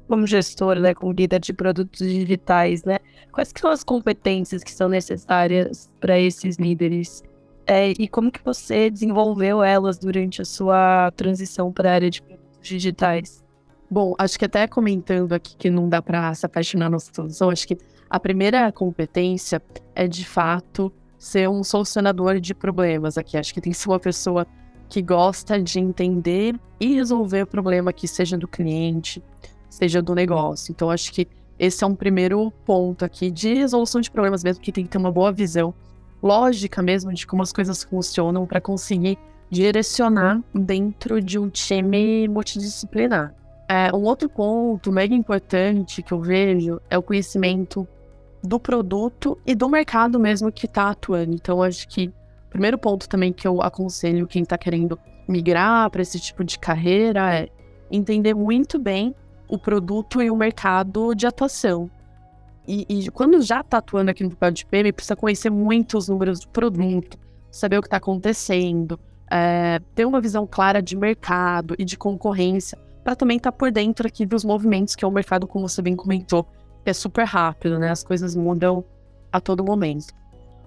como 0.08 0.26
gestor, 0.26 0.78
né, 0.80 0.94
como 0.94 1.12
líder 1.12 1.38
de 1.38 1.52
produtos 1.52 2.00
digitais, 2.00 2.82
né, 2.84 2.98
quais 3.30 3.52
são 3.56 3.70
as 3.70 3.84
competências 3.84 4.64
que 4.64 4.72
são 4.72 4.88
necessárias 4.88 5.90
para 6.00 6.18
esses 6.18 6.56
líderes 6.56 7.22
é, 7.70 7.90
e 7.98 8.08
como 8.08 8.32
que 8.32 8.42
você 8.42 8.88
desenvolveu 8.88 9.62
elas 9.62 9.98
durante 9.98 10.40
a 10.40 10.44
sua 10.46 11.12
transição 11.14 11.70
para 11.70 11.90
a 11.90 11.94
área 11.94 12.08
de 12.08 12.22
produtos 12.22 12.58
digitais? 12.62 13.44
Bom, 13.90 14.14
acho 14.18 14.38
que 14.38 14.46
até 14.46 14.66
comentando 14.66 15.34
aqui 15.34 15.54
que 15.54 15.68
não 15.68 15.86
dá 15.86 16.00
para 16.00 16.32
se 16.32 16.46
apaixonar 16.46 16.88
na 16.88 16.98
solução, 16.98 17.50
acho 17.50 17.68
que 17.68 17.76
a 18.08 18.18
primeira 18.18 18.72
competência 18.72 19.62
é 19.94 20.08
de 20.08 20.24
fato 20.24 20.90
ser 21.18 21.46
um 21.50 21.62
solucionador 21.62 22.40
de 22.40 22.54
problemas 22.54 23.18
aqui. 23.18 23.36
Acho 23.36 23.52
que 23.52 23.60
tem 23.60 23.72
que 23.72 23.78
ser 23.78 23.90
uma 23.90 24.00
pessoa 24.00 24.46
que 24.88 25.02
gosta 25.02 25.60
de 25.60 25.78
entender 25.78 26.58
e 26.80 26.94
resolver 26.94 27.42
o 27.42 27.46
problema 27.46 27.92
que 27.92 28.08
seja 28.08 28.38
do 28.38 28.48
cliente, 28.48 29.22
seja 29.68 30.00
do 30.02 30.14
negócio. 30.14 30.72
Então, 30.72 30.90
acho 30.90 31.12
que 31.12 31.26
esse 31.58 31.82
é 31.82 31.86
um 31.86 31.94
primeiro 31.94 32.52
ponto 32.64 33.04
aqui 33.04 33.30
de 33.30 33.54
resolução 33.54 34.00
de 34.00 34.10
problemas 34.10 34.44
mesmo, 34.44 34.62
que 34.62 34.72
tem 34.72 34.84
que 34.84 34.90
ter 34.90 34.98
uma 34.98 35.10
boa 35.10 35.32
visão 35.32 35.74
lógica 36.22 36.82
mesmo 36.82 37.12
de 37.12 37.26
como 37.26 37.42
as 37.42 37.52
coisas 37.52 37.82
funcionam 37.82 38.46
para 38.46 38.60
conseguir 38.60 39.18
direcionar 39.50 40.42
dentro 40.54 41.20
de 41.20 41.38
um 41.38 41.48
time 41.48 42.28
multidisciplinar. 42.28 43.34
É, 43.68 43.94
um 43.94 44.02
outro 44.04 44.28
ponto 44.28 44.90
mega 44.90 45.14
importante 45.14 46.02
que 46.02 46.12
eu 46.12 46.20
vejo 46.20 46.80
é 46.88 46.96
o 46.96 47.02
conhecimento 47.02 47.86
do 48.42 48.58
produto 48.58 49.38
e 49.46 49.54
do 49.54 49.68
mercado 49.68 50.18
mesmo 50.18 50.52
que 50.52 50.66
está 50.66 50.90
atuando. 50.90 51.34
Então, 51.34 51.62
acho 51.62 51.88
que 51.88 52.08
o 52.46 52.50
primeiro 52.50 52.78
ponto 52.78 53.08
também 53.08 53.32
que 53.32 53.46
eu 53.46 53.60
aconselho 53.60 54.26
quem 54.26 54.42
está 54.42 54.56
querendo 54.56 54.98
migrar 55.26 55.90
para 55.90 56.02
esse 56.02 56.18
tipo 56.18 56.44
de 56.44 56.58
carreira 56.58 57.34
é 57.34 57.48
entender 57.90 58.34
muito 58.34 58.78
bem 58.78 59.14
o 59.48 59.58
produto 59.58 60.22
e 60.22 60.30
o 60.30 60.36
mercado 60.36 61.14
de 61.14 61.26
atuação. 61.26 61.90
E, 62.66 62.84
e 62.88 63.10
quando 63.10 63.40
já 63.40 63.60
está 63.60 63.78
atuando 63.78 64.10
aqui 64.10 64.22
no 64.22 64.30
papel 64.30 64.50
de 64.50 64.66
PM, 64.66 64.92
precisa 64.92 65.16
conhecer 65.16 65.50
muito 65.50 65.96
os 65.96 66.08
números 66.08 66.40
do 66.40 66.48
produto, 66.48 67.18
saber 67.50 67.78
o 67.78 67.80
que 67.80 67.86
está 67.86 67.96
acontecendo, 67.96 69.00
é, 69.30 69.80
ter 69.94 70.04
uma 70.04 70.20
visão 70.20 70.46
clara 70.46 70.82
de 70.82 70.96
mercado 70.96 71.74
e 71.78 71.84
de 71.84 71.96
concorrência, 71.96 72.78
para 73.02 73.16
também 73.16 73.38
estar 73.38 73.52
tá 73.52 73.56
por 73.56 73.72
dentro 73.72 74.06
aqui 74.06 74.26
dos 74.26 74.44
movimentos 74.44 74.94
que 74.94 75.04
é 75.04 75.08
o 75.08 75.10
mercado, 75.10 75.46
como 75.46 75.66
você 75.66 75.80
bem 75.80 75.96
comentou, 75.96 76.46
é 76.84 76.92
super 76.92 77.24
rápido, 77.24 77.78
né? 77.78 77.90
As 77.90 78.02
coisas 78.02 78.34
mudam 78.34 78.84
a 79.32 79.40
todo 79.40 79.64
momento. 79.64 80.14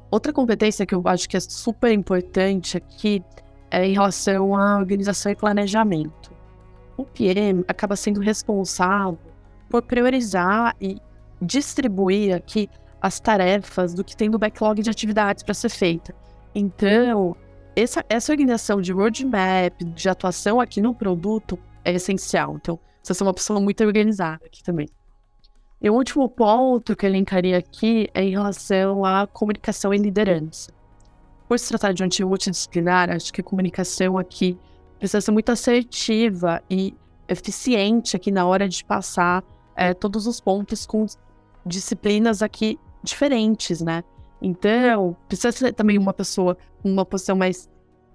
Outra 0.10 0.34
competência 0.34 0.86
que 0.86 0.94
eu 0.94 1.02
acho 1.06 1.28
que 1.28 1.38
é 1.38 1.40
super 1.40 1.92
importante 1.92 2.78
aqui 2.78 3.24
é 3.70 3.86
em 3.86 3.94
relação 3.94 4.56
à 4.56 4.78
organização 4.78 5.32
e 5.32 5.36
planejamento. 5.36 6.32
O 7.02 7.06
PM 7.06 7.66
acaba 7.68 7.96
sendo 7.96 8.20
responsável 8.20 9.18
por 9.68 9.82
priorizar 9.82 10.76
e 10.80 10.98
distribuir 11.42 12.36
aqui 12.36 12.70
as 13.02 13.20
tarefas 13.20 13.96
do 13.96 14.04
que 14.04 14.16
tem 14.16 14.30
no 14.30 14.38
backlog 14.38 14.84
de 14.84 14.90
atividades 14.90 15.42
para 15.42 15.56
ser 15.56 15.70
feita. 15.70 16.14
Então, 16.54 17.36
essa, 17.76 18.06
essa 18.08 18.32
organização 18.32 18.80
de 18.80 18.92
roadmap, 18.92 19.84
de 19.84 20.08
atuação 20.08 20.60
aqui 20.60 20.80
no 20.80 20.94
produto 20.94 21.58
é 21.84 21.92
essencial. 21.92 22.58
Então, 22.58 22.80
você 23.02 23.16
ser 23.16 23.24
uma 23.24 23.34
pessoa 23.34 23.60
muito 23.60 23.84
organizada 23.84 24.46
aqui 24.46 24.64
também. 24.64 24.88
E 25.82 25.90
o 25.90 25.96
último 25.96 26.30
ponto 26.30 26.96
que 26.96 27.04
eu 27.04 27.10
elencaria 27.10 27.58
aqui 27.58 28.08
é 28.14 28.24
em 28.24 28.30
relação 28.30 29.04
à 29.04 29.26
comunicação 29.26 29.92
e 29.92 29.98
liderança. 29.98 30.72
Por 31.48 31.58
se 31.58 31.68
tratar 31.68 31.94
de 31.94 32.04
um 32.04 32.08
time 32.08 32.30
multidisciplinar, 32.30 33.10
acho 33.10 33.34
que 33.34 33.42
a 33.42 33.44
comunicação 33.44 34.20
aqui 34.20 34.56
precisa 35.02 35.20
ser 35.20 35.32
muito 35.32 35.52
assertiva 35.52 36.62
e 36.70 36.96
eficiente 37.28 38.16
aqui 38.16 38.30
na 38.30 38.46
hora 38.46 38.70
de 38.70 38.86
passar 38.86 39.44
é, 39.76 39.96
todos 39.96 40.28
os 40.28 40.40
pontos 40.40 40.86
com 40.86 41.08
disciplinas 41.66 42.44
aqui 42.44 42.80
diferentes, 43.02 43.82
né? 43.82 44.04
Então, 44.40 45.18
precisa 45.28 45.52
ser 45.52 45.74
também 45.74 45.98
uma 45.98 46.14
pessoa 46.14 46.56
com 46.84 46.92
uma 46.92 47.04
posição 47.04 47.36
mais 47.36 47.68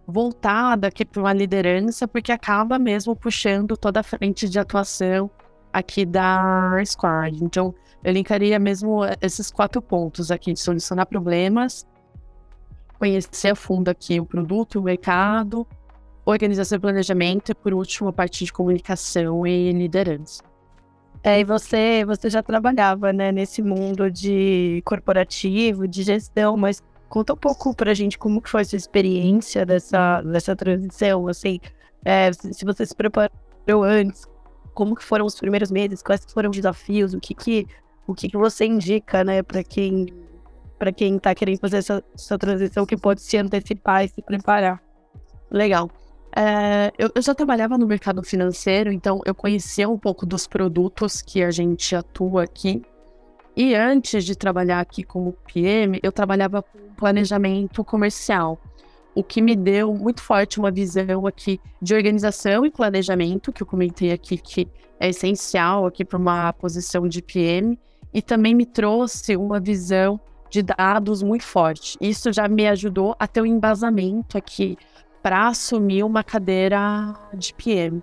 voltada 0.06 0.86
aqui 0.86 1.04
para 1.04 1.20
uma 1.20 1.32
liderança, 1.32 2.06
porque 2.06 2.30
acaba 2.30 2.78
mesmo 2.78 3.16
puxando 3.16 3.76
toda 3.76 3.98
a 3.98 4.02
frente 4.04 4.48
de 4.48 4.56
atuação 4.56 5.28
aqui 5.72 6.06
da 6.06 6.80
Squad. 6.84 7.42
Então, 7.42 7.74
eu 8.04 8.12
linkaria 8.12 8.60
mesmo 8.60 9.00
esses 9.20 9.50
quatro 9.50 9.82
pontos 9.82 10.30
aqui 10.30 10.52
de 10.52 10.60
solucionar 10.60 11.06
problemas, 11.06 11.84
conhecer 12.96 13.48
a 13.48 13.56
fundo 13.56 13.88
aqui 13.88 14.20
o 14.20 14.24
produto, 14.24 14.78
o 14.78 14.82
mercado, 14.82 15.66
organização 16.26 16.76
e 16.76 16.80
planejamento 16.80 17.52
e, 17.52 17.54
por 17.54 17.72
último, 17.72 18.08
a 18.08 18.12
parte 18.12 18.44
de 18.44 18.52
comunicação 18.52 19.46
e 19.46 19.72
liderança. 19.72 20.42
É, 21.22 21.40
e 21.40 21.44
você, 21.44 22.04
você 22.04 22.28
já 22.28 22.42
trabalhava 22.42 23.12
né, 23.12 23.32
nesse 23.32 23.62
mundo 23.62 24.10
de 24.10 24.82
corporativo, 24.84 25.88
de 25.88 26.02
gestão, 26.02 26.56
mas 26.56 26.82
conta 27.08 27.32
um 27.32 27.36
pouco 27.36 27.74
pra 27.74 27.94
gente 27.94 28.18
como 28.18 28.42
foi 28.44 28.62
essa 28.62 28.76
experiência 28.76 29.64
dessa, 29.64 30.20
dessa 30.22 30.54
transição, 30.54 31.28
assim, 31.28 31.60
é, 32.04 32.32
se 32.32 32.64
você 32.64 32.84
se 32.84 32.94
preparou 32.94 33.30
antes, 33.82 34.24
como 34.74 34.94
que 34.94 35.02
foram 35.02 35.24
os 35.24 35.34
primeiros 35.34 35.70
meses, 35.70 36.02
quais 36.02 36.24
foram 36.32 36.50
os 36.50 36.56
desafios, 36.56 37.14
o 37.14 37.20
que 37.20 37.34
que, 37.34 37.66
o 38.06 38.14
que, 38.14 38.28
que 38.28 38.36
você 38.36 38.66
indica, 38.66 39.24
né, 39.24 39.42
para 39.42 39.64
quem 39.64 40.06
para 40.78 40.92
quem 40.92 41.16
está 41.16 41.34
querendo 41.34 41.58
fazer 41.58 41.78
essa, 41.78 42.04
essa 42.14 42.36
transição 42.36 42.84
que 42.84 42.98
pode 42.98 43.22
se 43.22 43.38
antecipar 43.38 44.04
e 44.04 44.08
se 44.08 44.20
preparar. 44.20 44.78
Legal. 45.50 45.90
É, 46.38 46.92
eu, 46.98 47.10
eu, 47.14 47.22
já 47.22 47.34
trabalhava 47.34 47.78
no 47.78 47.86
mercado 47.86 48.22
financeiro, 48.22 48.92
então 48.92 49.22
eu 49.24 49.34
conhecia 49.34 49.88
um 49.88 49.96
pouco 49.96 50.26
dos 50.26 50.46
produtos 50.46 51.22
que 51.22 51.42
a 51.42 51.50
gente 51.50 51.96
atua 51.96 52.42
aqui. 52.42 52.82
E 53.56 53.74
antes 53.74 54.22
de 54.22 54.36
trabalhar 54.36 54.80
aqui 54.80 55.02
como 55.02 55.32
PM, 55.50 55.98
eu 56.02 56.12
trabalhava 56.12 56.62
com 56.62 56.78
planejamento 56.94 57.82
comercial, 57.82 58.60
o 59.14 59.24
que 59.24 59.40
me 59.40 59.56
deu 59.56 59.94
muito 59.94 60.22
forte 60.22 60.60
uma 60.60 60.70
visão 60.70 61.26
aqui 61.26 61.58
de 61.80 61.94
organização 61.94 62.66
e 62.66 62.70
planejamento, 62.70 63.50
que 63.50 63.62
eu 63.62 63.66
comentei 63.66 64.12
aqui 64.12 64.36
que 64.36 64.68
é 65.00 65.08
essencial 65.08 65.86
aqui 65.86 66.04
para 66.04 66.18
uma 66.18 66.52
posição 66.52 67.08
de 67.08 67.22
PM, 67.22 67.78
e 68.12 68.20
também 68.20 68.54
me 68.54 68.66
trouxe 68.66 69.38
uma 69.38 69.58
visão 69.58 70.20
de 70.50 70.62
dados 70.62 71.22
muito 71.22 71.44
forte. 71.44 71.96
Isso 71.98 72.30
já 72.30 72.46
me 72.46 72.68
ajudou 72.68 73.16
a 73.18 73.26
ter 73.26 73.40
um 73.40 73.46
embasamento 73.46 74.36
aqui 74.36 74.76
para 75.26 75.48
assumir 75.48 76.04
uma 76.04 76.22
cadeira 76.22 77.12
de 77.34 77.52
PM. 77.52 78.00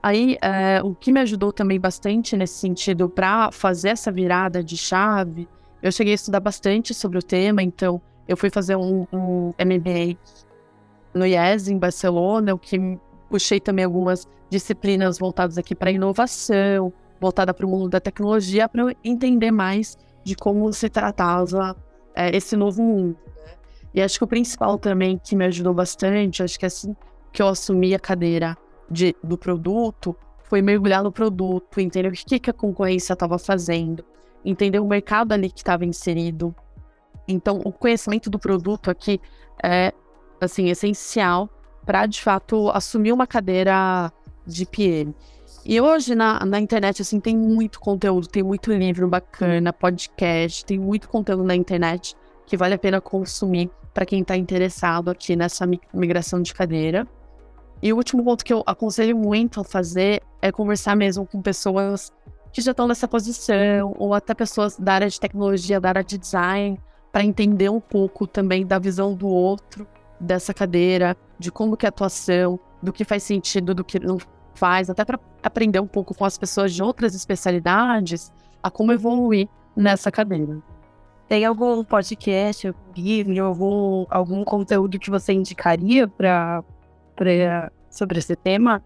Aí, 0.00 0.38
é, 0.40 0.80
o 0.80 0.94
que 0.94 1.10
me 1.10 1.18
ajudou 1.18 1.52
também 1.52 1.80
bastante 1.80 2.36
nesse 2.36 2.60
sentido 2.60 3.08
para 3.08 3.50
fazer 3.50 3.88
essa 3.88 4.12
virada 4.12 4.62
de 4.62 4.76
chave, 4.76 5.48
eu 5.82 5.90
cheguei 5.90 6.12
a 6.12 6.14
estudar 6.14 6.38
bastante 6.38 6.94
sobre 6.94 7.18
o 7.18 7.22
tema, 7.24 7.60
então 7.60 8.00
eu 8.28 8.36
fui 8.36 8.50
fazer 8.50 8.76
um, 8.76 9.04
um 9.12 9.52
MBA 9.58 10.16
no 11.12 11.26
IES, 11.26 11.66
em 11.66 11.76
Barcelona, 11.76 12.54
o 12.54 12.58
que 12.58 12.78
puxei 13.28 13.58
também 13.58 13.84
algumas 13.84 14.24
disciplinas 14.48 15.18
voltadas 15.18 15.58
aqui 15.58 15.74
para 15.74 15.90
inovação, 15.90 16.92
voltada 17.20 17.52
para 17.52 17.66
o 17.66 17.68
mundo 17.68 17.88
da 17.88 17.98
tecnologia, 17.98 18.68
para 18.68 18.82
eu 18.82 18.96
entender 19.02 19.50
mais 19.50 19.98
de 20.22 20.36
como 20.36 20.72
se 20.72 20.88
tratava 20.88 21.76
é, 22.14 22.36
esse 22.36 22.54
novo 22.56 22.80
mundo. 22.80 23.16
E 23.94 24.02
acho 24.02 24.18
que 24.18 24.24
o 24.24 24.28
principal 24.28 24.78
também 24.78 25.18
que 25.18 25.34
me 25.34 25.44
ajudou 25.46 25.74
bastante, 25.74 26.42
acho 26.42 26.58
que 26.58 26.66
assim 26.66 26.94
que 27.32 27.42
eu 27.42 27.48
assumi 27.48 27.94
a 27.94 27.98
cadeira 27.98 28.56
de, 28.90 29.14
do 29.22 29.36
produto, 29.36 30.16
foi 30.44 30.62
mergulhar 30.62 31.02
no 31.02 31.12
produto, 31.12 31.78
entender 31.78 32.08
o 32.08 32.12
que, 32.12 32.38
que 32.38 32.50
a 32.50 32.54
concorrência 32.54 33.12
estava 33.12 33.38
fazendo, 33.38 34.04
entender 34.44 34.78
o 34.78 34.86
mercado 34.86 35.32
ali 35.32 35.50
que 35.50 35.58
estava 35.58 35.84
inserido. 35.84 36.54
Então, 37.26 37.60
o 37.64 37.70
conhecimento 37.70 38.30
do 38.30 38.38
produto 38.38 38.90
aqui 38.90 39.20
é 39.62 39.92
assim 40.40 40.68
essencial 40.68 41.50
para 41.84 42.06
de 42.06 42.22
fato 42.22 42.70
assumir 42.70 43.12
uma 43.12 43.26
cadeira 43.26 44.12
de 44.46 44.64
PM. 44.64 45.14
E 45.64 45.80
hoje 45.80 46.14
na, 46.14 46.44
na 46.46 46.58
internet 46.58 47.02
assim 47.02 47.20
tem 47.20 47.36
muito 47.36 47.78
conteúdo, 47.78 48.26
tem 48.26 48.42
muito 48.42 48.72
livro 48.72 49.06
bacana, 49.08 49.72
podcast, 49.72 50.64
tem 50.64 50.78
muito 50.78 51.08
conteúdo 51.08 51.44
na 51.44 51.54
internet 51.54 52.16
que 52.48 52.56
vale 52.56 52.74
a 52.74 52.78
pena 52.78 52.98
consumir 52.98 53.70
para 53.92 54.06
quem 54.06 54.22
está 54.22 54.34
interessado 54.36 55.10
aqui 55.10 55.36
nessa 55.36 55.68
migração 55.92 56.40
de 56.40 56.54
cadeira. 56.54 57.06
E 57.82 57.92
o 57.92 57.96
último 57.96 58.24
ponto 58.24 58.42
que 58.42 58.52
eu 58.52 58.64
aconselho 58.66 59.16
muito 59.16 59.60
a 59.60 59.64
fazer 59.64 60.22
é 60.40 60.50
conversar 60.50 60.96
mesmo 60.96 61.26
com 61.26 61.42
pessoas 61.42 62.10
que 62.50 62.62
já 62.62 62.70
estão 62.70 62.88
nessa 62.88 63.06
posição, 63.06 63.94
ou 63.98 64.14
até 64.14 64.32
pessoas 64.32 64.78
da 64.78 64.94
área 64.94 65.08
de 65.08 65.20
tecnologia, 65.20 65.78
da 65.78 65.90
área 65.90 66.02
de 66.02 66.16
design, 66.16 66.80
para 67.12 67.22
entender 67.22 67.68
um 67.68 67.80
pouco 67.80 68.26
também 68.26 68.66
da 68.66 68.78
visão 68.78 69.14
do 69.14 69.28
outro 69.28 69.86
dessa 70.18 70.54
cadeira, 70.54 71.14
de 71.38 71.52
como 71.52 71.76
que 71.76 71.84
é 71.84 71.88
a 71.88 71.90
atuação, 71.90 72.58
do 72.82 72.92
que 72.92 73.04
faz 73.04 73.22
sentido, 73.22 73.74
do 73.74 73.84
que 73.84 74.00
não 74.00 74.18
faz, 74.54 74.88
até 74.88 75.04
para 75.04 75.20
aprender 75.42 75.80
um 75.80 75.86
pouco 75.86 76.14
com 76.14 76.24
as 76.24 76.38
pessoas 76.38 76.72
de 76.72 76.82
outras 76.82 77.14
especialidades 77.14 78.32
a 78.62 78.70
como 78.70 78.90
evoluir 78.92 79.48
nessa 79.76 80.10
cadeira. 80.10 80.62
Tem 81.28 81.44
algum 81.44 81.84
podcast, 81.84 82.68
algum 82.68 82.92
livro, 82.96 83.44
algum, 83.44 84.06
algum 84.08 84.44
conteúdo 84.44 84.98
que 84.98 85.10
você 85.10 85.34
indicaria 85.34 86.08
para 86.08 86.64
sobre 87.90 88.18
esse 88.18 88.34
tema? 88.34 88.82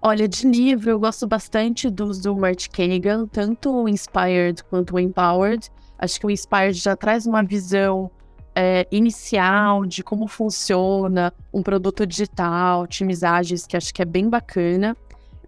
Olha, 0.00 0.26
de 0.26 0.48
livro, 0.48 0.90
eu 0.90 0.98
gosto 0.98 1.26
bastante 1.26 1.90
dos 1.90 2.18
do 2.18 2.34
Mark 2.34 2.66
Kagan, 2.72 3.26
tanto 3.26 3.70
o 3.70 3.88
Inspired 3.88 4.64
quanto 4.64 4.96
o 4.96 4.98
Empowered. 4.98 5.70
Acho 5.98 6.18
que 6.18 6.26
o 6.26 6.30
Inspired 6.30 6.72
já 6.72 6.96
traz 6.96 7.26
uma 7.26 7.42
visão 7.42 8.10
é, 8.54 8.86
inicial 8.90 9.84
de 9.84 10.02
como 10.02 10.26
funciona 10.26 11.32
um 11.52 11.62
produto 11.62 12.06
digital, 12.06 12.86
timizagens, 12.86 13.66
que 13.66 13.76
acho 13.76 13.92
que 13.92 14.00
é 14.00 14.06
bem 14.06 14.30
bacana. 14.30 14.96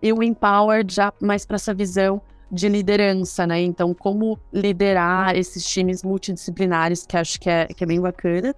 E 0.02 0.12
o 0.12 0.22
Empowered 0.22 0.94
já 0.94 1.10
mais 1.20 1.46
para 1.46 1.56
essa 1.56 1.72
visão 1.72 2.20
de 2.54 2.68
liderança, 2.68 3.46
né? 3.46 3.60
Então, 3.60 3.92
como 3.92 4.38
liderar 4.52 5.36
esses 5.36 5.66
times 5.66 6.04
multidisciplinares, 6.04 7.04
que 7.04 7.16
acho 7.16 7.40
que 7.40 7.50
é, 7.50 7.66
que 7.66 7.82
é 7.82 7.86
bem 7.86 8.00
bacana. 8.00 8.54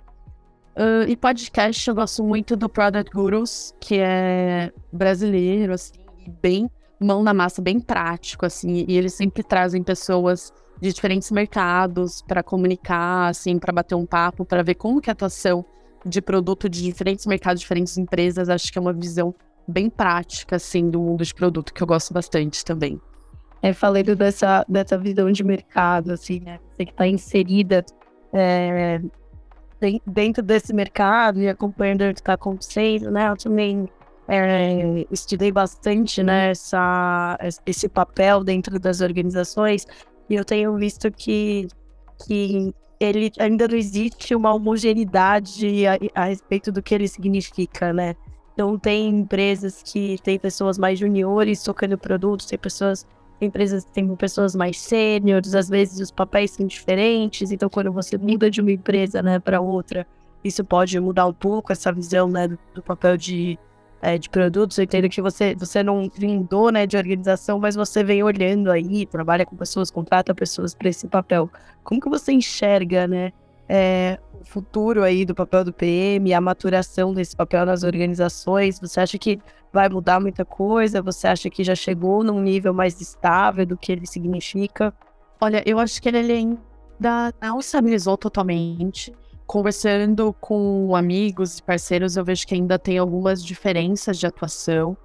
Uh, 0.76 1.08
e 1.08 1.16
podcast, 1.16 1.88
eu 1.88 1.94
gosto 1.94 2.22
muito 2.22 2.54
do 2.54 2.68
Product 2.68 3.10
Gurus, 3.10 3.74
que 3.80 3.96
é 3.98 4.70
brasileiro, 4.92 5.72
assim, 5.72 5.94
bem 6.42 6.70
mão 7.00 7.22
na 7.22 7.32
massa, 7.32 7.62
bem 7.62 7.80
prático, 7.80 8.44
assim, 8.44 8.84
e 8.86 8.98
eles 8.98 9.14
sempre 9.14 9.42
trazem 9.42 9.82
pessoas 9.82 10.52
de 10.78 10.92
diferentes 10.92 11.30
mercados 11.30 12.20
para 12.20 12.42
comunicar, 12.42 13.28
assim, 13.28 13.58
para 13.58 13.72
bater 13.72 13.94
um 13.94 14.04
papo, 14.04 14.44
para 14.44 14.62
ver 14.62 14.74
como 14.74 15.00
que 15.00 15.08
a 15.08 15.14
atuação 15.14 15.64
de 16.04 16.20
produto 16.20 16.68
de 16.68 16.82
diferentes 16.82 17.24
mercados, 17.24 17.62
diferentes 17.62 17.96
empresas, 17.96 18.50
acho 18.50 18.70
que 18.70 18.78
é 18.78 18.80
uma 18.80 18.92
visão 18.92 19.34
bem 19.66 19.88
prática, 19.88 20.56
assim, 20.56 20.90
do 20.90 21.00
mundo 21.00 21.24
de 21.24 21.34
produto, 21.34 21.72
que 21.72 21.82
eu 21.82 21.86
gosto 21.86 22.12
bastante 22.12 22.62
também. 22.62 23.00
É, 23.66 23.72
falando 23.72 24.14
dessa, 24.14 24.64
dessa 24.68 24.96
visão 24.96 25.32
de 25.32 25.42
mercado, 25.42 26.12
assim, 26.12 26.38
né? 26.38 26.60
Você 26.70 26.84
que 26.84 26.92
está 26.92 27.04
inserida 27.04 27.84
é, 28.32 29.00
dentro 30.06 30.40
desse 30.40 30.72
mercado 30.72 31.40
e 31.40 31.48
acompanhando 31.48 32.02
o 32.02 32.14
que 32.14 32.20
está 32.20 32.34
acontecendo, 32.34 33.10
né? 33.10 33.28
Eu 33.28 33.36
também 33.36 33.88
é, 34.28 35.04
estudei 35.10 35.50
bastante 35.50 36.22
né, 36.22 36.50
essa, 36.50 37.36
esse 37.66 37.88
papel 37.88 38.44
dentro 38.44 38.78
das 38.78 39.00
organizações 39.00 39.84
e 40.30 40.36
eu 40.36 40.44
tenho 40.44 40.76
visto 40.76 41.10
que, 41.10 41.66
que 42.24 42.72
ele 43.00 43.32
ainda 43.36 43.66
não 43.66 43.76
existe 43.76 44.32
uma 44.32 44.54
homogeneidade 44.54 45.88
a, 45.88 45.98
a 46.14 46.24
respeito 46.26 46.70
do 46.70 46.80
que 46.80 46.94
ele 46.94 47.08
significa, 47.08 47.92
né? 47.92 48.14
Então 48.52 48.78
tem 48.78 49.08
empresas 49.08 49.82
que 49.82 50.18
tem 50.22 50.38
pessoas 50.38 50.78
mais 50.78 51.00
juniores 51.00 51.64
tocando 51.64 51.98
produtos, 51.98 52.46
tem 52.46 52.56
pessoas 52.56 53.04
empresas 53.40 53.84
que 53.84 53.92
têm 53.92 54.16
pessoas 54.16 54.54
mais 54.54 54.78
sêniores, 54.80 55.54
às 55.54 55.68
vezes 55.68 56.00
os 56.00 56.10
papéis 56.10 56.52
são 56.52 56.66
diferentes, 56.66 57.50
então 57.50 57.68
quando 57.68 57.92
você 57.92 58.16
muda 58.16 58.50
de 58.50 58.60
uma 58.60 58.72
empresa, 58.72 59.22
né, 59.22 59.38
para 59.38 59.60
outra, 59.60 60.06
isso 60.42 60.64
pode 60.64 60.98
mudar 61.00 61.26
um 61.26 61.32
pouco 61.32 61.72
essa 61.72 61.92
visão, 61.92 62.28
né, 62.28 62.48
do, 62.74 62.82
papel 62.82 63.16
de, 63.16 63.58
é, 64.00 64.16
de 64.16 64.30
produtos. 64.30 64.78
Eu 64.78 64.84
entendo 64.84 65.08
que 65.08 65.20
você, 65.20 65.54
você 65.54 65.82
não 65.82 66.08
vindou, 66.14 66.70
né, 66.70 66.86
de 66.86 66.96
organização, 66.96 67.58
mas 67.58 67.74
você 67.74 68.04
vem 68.04 68.22
olhando 68.22 68.70
aí, 68.70 69.06
trabalha 69.06 69.44
com 69.44 69.56
pessoas, 69.56 69.90
contrata 69.90 70.34
pessoas 70.34 70.74
para 70.74 70.88
esse 70.88 71.08
papel. 71.08 71.50
Como 71.82 72.00
que 72.00 72.08
você 72.08 72.32
enxerga, 72.32 73.06
né, 73.06 73.32
é, 73.68 74.18
o 74.40 74.44
futuro 74.44 75.02
aí 75.02 75.24
do 75.24 75.34
papel 75.34 75.64
do 75.64 75.72
PM, 75.72 76.32
a 76.32 76.40
maturação 76.40 77.12
desse 77.12 77.36
papel 77.36 77.66
nas 77.66 77.82
organizações? 77.82 78.78
Você 78.80 79.00
acha 79.00 79.18
que 79.18 79.40
vai 79.72 79.88
mudar 79.88 80.20
muita 80.20 80.44
coisa? 80.44 81.02
Você 81.02 81.26
acha 81.26 81.50
que 81.50 81.64
já 81.64 81.74
chegou 81.74 82.22
num 82.22 82.40
nível 82.40 82.72
mais 82.72 83.00
estável 83.00 83.66
do 83.66 83.76
que 83.76 83.92
ele 83.92 84.06
significa? 84.06 84.94
Olha, 85.40 85.62
eu 85.66 85.78
acho 85.78 86.00
que 86.00 86.08
ele 86.08 86.32
ainda 86.32 87.34
não 87.42 87.58
estabilizou 87.58 88.16
totalmente. 88.16 89.12
Conversando 89.46 90.32
com 90.40 90.96
amigos 90.96 91.58
e 91.58 91.62
parceiros, 91.62 92.16
eu 92.16 92.24
vejo 92.24 92.46
que 92.46 92.54
ainda 92.54 92.78
tem 92.78 92.98
algumas 92.98 93.44
diferenças 93.44 94.18
de 94.18 94.26
atuação. 94.26 94.96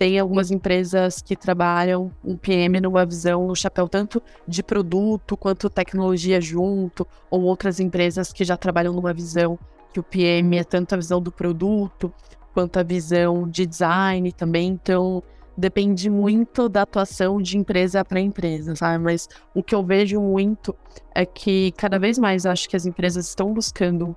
Tem 0.00 0.18
algumas 0.18 0.50
empresas 0.50 1.20
que 1.20 1.36
trabalham 1.36 2.10
um 2.24 2.34
PM 2.34 2.80
numa 2.80 3.04
visão, 3.04 3.46
no 3.46 3.54
chapéu 3.54 3.86
tanto 3.86 4.22
de 4.48 4.62
produto 4.62 5.36
quanto 5.36 5.68
tecnologia 5.68 6.40
junto, 6.40 7.06
ou 7.30 7.42
outras 7.42 7.78
empresas 7.80 8.32
que 8.32 8.42
já 8.42 8.56
trabalham 8.56 8.94
numa 8.94 9.12
visão 9.12 9.58
que 9.92 10.00
o 10.00 10.02
PM 10.02 10.56
é 10.56 10.64
tanto 10.64 10.94
a 10.94 10.96
visão 10.96 11.20
do 11.20 11.30
produto 11.30 12.10
quanto 12.54 12.78
a 12.78 12.82
visão 12.82 13.46
de 13.46 13.66
design 13.66 14.32
também. 14.32 14.68
Então, 14.68 15.22
depende 15.54 16.08
muito 16.08 16.66
da 16.66 16.80
atuação 16.80 17.36
de 17.38 17.58
empresa 17.58 18.02
para 18.02 18.20
empresa, 18.20 18.74
sabe? 18.74 19.04
Mas 19.04 19.28
o 19.54 19.62
que 19.62 19.74
eu 19.74 19.84
vejo 19.84 20.18
muito 20.18 20.74
é 21.14 21.26
que 21.26 21.72
cada 21.72 21.98
vez 21.98 22.18
mais 22.18 22.46
acho 22.46 22.70
que 22.70 22.76
as 22.76 22.86
empresas 22.86 23.28
estão 23.28 23.52
buscando 23.52 24.16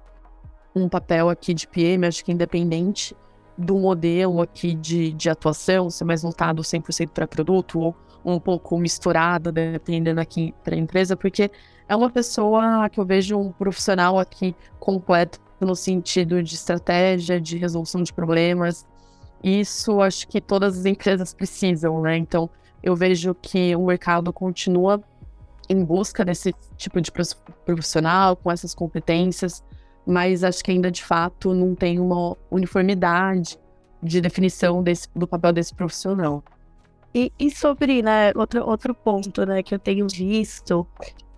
um 0.74 0.88
papel 0.88 1.28
aqui 1.28 1.54
de 1.54 1.68
PM, 1.68 2.08
acho 2.08 2.24
que 2.24 2.32
independente 2.32 3.14
do 3.58 3.78
modelo 3.78 4.42
aqui 4.42 4.74
de, 4.74 5.12
de 5.14 5.30
atuação, 5.30 5.90
ser 5.90 6.06
mais 6.06 6.22
voltado 6.22 6.62
100% 6.62 7.10
para 7.10 7.28
produto 7.28 7.80
ou, 7.80 7.96
um 8.26 8.40
pouco 8.40 8.78
misturada, 8.78 9.52
dependendo 9.52 10.22
aqui 10.22 10.54
para 10.64 10.76
a 10.76 10.78
empresa, 10.78 11.16
porque 11.16 11.52
é 11.88 11.96
uma 11.96 12.10
pessoa 12.10 12.90
que 12.90 13.00
eu 13.00 13.06
vejo 13.06 13.38
um 13.38 13.52
profissional 13.52 14.18
aqui 14.18 14.56
completo 14.80 15.40
no 15.60 15.76
sentido 15.76 16.42
de 16.42 16.56
estratégia, 16.56 17.40
de 17.40 17.58
resolução 17.58 18.02
de 18.02 18.14
problemas. 18.14 18.86
Isso 19.44 20.02
acho 20.02 20.28
que 20.28 20.40
todas 20.40 20.80
as 20.80 20.86
empresas 20.86 21.34
precisam, 21.34 22.02
né? 22.02 22.18
Então, 22.18 22.50
eu 22.82 22.96
vejo 22.96 23.36
que 23.36 23.76
o 23.76 23.86
mercado 23.86 24.32
continua 24.32 25.02
em 25.70 25.84
busca 25.84 26.26
desse 26.26 26.54
tipo 26.78 27.00
de 27.00 27.12
profissional 27.66 28.36
com 28.36 28.52
essas 28.52 28.74
competências, 28.76 29.64
mas 30.06 30.44
acho 30.44 30.64
que 30.64 30.72
ainda 30.72 30.92
de 30.92 31.04
fato 31.04 31.54
não 31.54 31.76
tem 31.76 32.00
uma 32.00 32.36
uniformidade 32.52 33.58
de 34.02 34.20
definição 34.20 34.84
desse, 34.84 35.08
do 35.16 35.28
papel 35.28 35.54
desse 35.54 35.74
profissional. 35.74 36.44
E, 37.16 37.32
e, 37.40 37.52
sobre, 37.52 38.02
né, 38.02 38.32
outro, 38.36 38.66
outro 38.68 38.94
ponto, 38.94 39.46
né, 39.46 39.62
que 39.62 39.76
eu 39.76 39.80
tenho 39.80 40.08
visto 40.08 40.86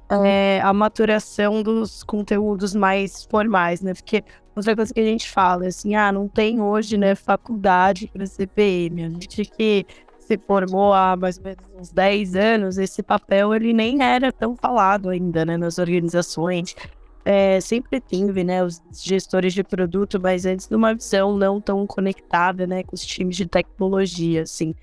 é 0.10 0.62
a 0.64 0.72
maturação 0.72 1.62
dos 1.62 2.04
conteúdos 2.04 2.74
mais 2.74 3.26
formais, 3.26 3.82
né, 3.82 3.94
porque 3.94 4.24
outra 4.56 4.76
coisa 4.76 4.94
que 4.94 5.00
a 5.00 5.04
gente 5.04 5.30
fala, 5.30 5.68
assim, 5.68 5.96
ah, 5.96 6.12
não 6.12 6.28
tem 6.28 6.62
hoje, 6.62 6.98
né, 6.98 7.14
faculdade 7.14 8.08
para 8.08 8.26
CPM, 8.26 9.04
a 9.04 9.10
gente 9.10 9.46
que 9.46 9.86
se 10.18 10.38
formou 10.38 10.94
há 10.94 11.16
mais 11.16 11.38
ou 11.38 11.44
menos 11.44 11.66
uns 11.78 11.92
10 11.92 12.36
anos, 12.36 12.78
esse 12.78 13.04
papel 13.04 13.54
ele 13.54 13.74
nem 13.74 14.02
era 14.02 14.32
tão 14.32 14.56
falado 14.56 15.10
ainda, 15.10 15.46
né, 15.46 15.58
nas 15.58 15.78
organizações. 15.78 16.76
É, 17.26 17.60
sempre 17.60 18.00
teve, 18.00 18.44
né, 18.44 18.64
os 18.64 18.80
gestores 18.94 19.52
de 19.52 19.64
produto, 19.64 20.20
mas 20.22 20.46
antes 20.46 20.68
de 20.68 20.76
uma 20.76 20.94
visão 20.94 21.36
não 21.36 21.60
tão 21.60 21.86
conectada, 21.88 22.68
né, 22.68 22.84
com 22.84 22.94
os 22.94 23.04
times 23.04 23.36
de 23.36 23.48
tecnologia, 23.48 24.44
assim. 24.44 24.76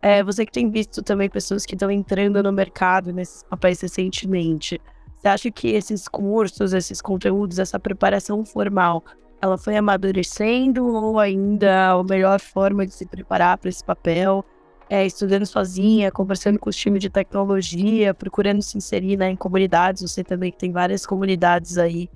É, 0.00 0.22
você 0.22 0.46
que 0.46 0.52
tem 0.52 0.70
visto 0.70 1.02
também 1.02 1.28
pessoas 1.28 1.66
que 1.66 1.74
estão 1.74 1.90
entrando 1.90 2.40
no 2.40 2.52
mercado 2.52 3.12
nesses 3.12 3.42
papéis 3.42 3.80
recentemente, 3.80 4.80
você 5.16 5.28
acha 5.28 5.50
que 5.50 5.70
esses 5.70 6.06
cursos, 6.06 6.72
esses 6.72 7.02
conteúdos, 7.02 7.58
essa 7.58 7.80
preparação 7.80 8.44
formal, 8.44 9.02
ela 9.42 9.58
foi 9.58 9.76
amadurecendo 9.76 10.86
ou 10.86 11.18
ainda 11.18 11.90
a 11.90 12.04
melhor 12.04 12.40
forma 12.40 12.86
de 12.86 12.94
se 12.94 13.06
preparar 13.06 13.58
para 13.58 13.68
esse 13.68 13.84
papel 13.84 14.44
é, 14.88 15.04
estudando 15.04 15.44
sozinha, 15.44 16.10
conversando 16.10 16.58
com 16.58 16.70
os 16.70 16.76
times 16.76 17.00
de 17.00 17.10
tecnologia, 17.10 18.14
procurando 18.14 18.62
se 18.62 18.78
inserir 18.78 19.16
né, 19.16 19.30
em 19.30 19.36
comunidades. 19.36 20.02
Você 20.02 20.24
também 20.24 20.50
tem 20.50 20.72
várias 20.72 21.04
comunidades 21.04 21.76
aí 21.78 22.08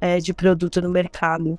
é, 0.00 0.18
de 0.18 0.32
produto 0.32 0.80
no 0.80 0.88
mercado. 0.88 1.58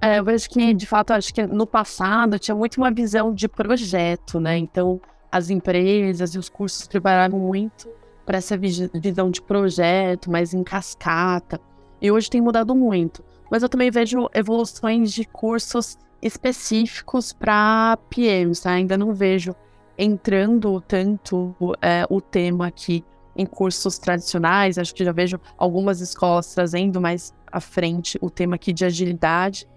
É, 0.00 0.18
eu 0.18 0.24
vejo 0.24 0.48
que, 0.48 0.72
de 0.74 0.86
fato, 0.86 1.12
acho 1.12 1.32
que 1.32 1.46
no 1.46 1.66
passado 1.66 2.38
tinha 2.38 2.54
muito 2.54 2.78
uma 2.78 2.90
visão 2.90 3.34
de 3.34 3.46
projeto, 3.46 4.40
né? 4.40 4.56
Então, 4.56 5.00
as 5.30 5.50
empresas 5.50 6.34
e 6.34 6.38
os 6.38 6.48
cursos 6.48 6.86
prepararam 6.86 7.38
muito 7.38 7.88
para 8.24 8.38
essa 8.38 8.56
visão 8.56 9.30
de 9.30 9.42
projeto, 9.42 10.30
mais 10.30 10.54
em 10.54 10.64
cascata. 10.64 11.60
E 12.00 12.10
hoje 12.10 12.30
tem 12.30 12.40
mudado 12.40 12.74
muito. 12.74 13.22
Mas 13.50 13.62
eu 13.62 13.68
também 13.68 13.90
vejo 13.90 14.28
evoluções 14.32 15.12
de 15.12 15.24
cursos 15.24 15.98
específicos 16.22 17.32
para 17.32 17.98
PMs, 18.08 18.62
tá? 18.62 18.70
Ainda 18.70 18.96
não 18.96 19.12
vejo 19.12 19.54
entrando 20.02 20.80
tanto 20.80 21.54
é, 21.82 22.06
o 22.08 22.20
tema 22.20 22.68
aqui 22.68 23.04
em 23.36 23.44
cursos 23.44 23.98
tradicionais. 23.98 24.78
Acho 24.78 24.94
que 24.94 25.04
já 25.04 25.12
vejo 25.12 25.38
algumas 25.58 26.00
escolas 26.00 26.54
trazendo 26.54 27.00
mais 27.00 27.34
à 27.52 27.60
frente 27.60 28.18
o 28.22 28.30
tema 28.30 28.54
aqui 28.54 28.72
de 28.72 28.84
agilidade. 28.84 29.68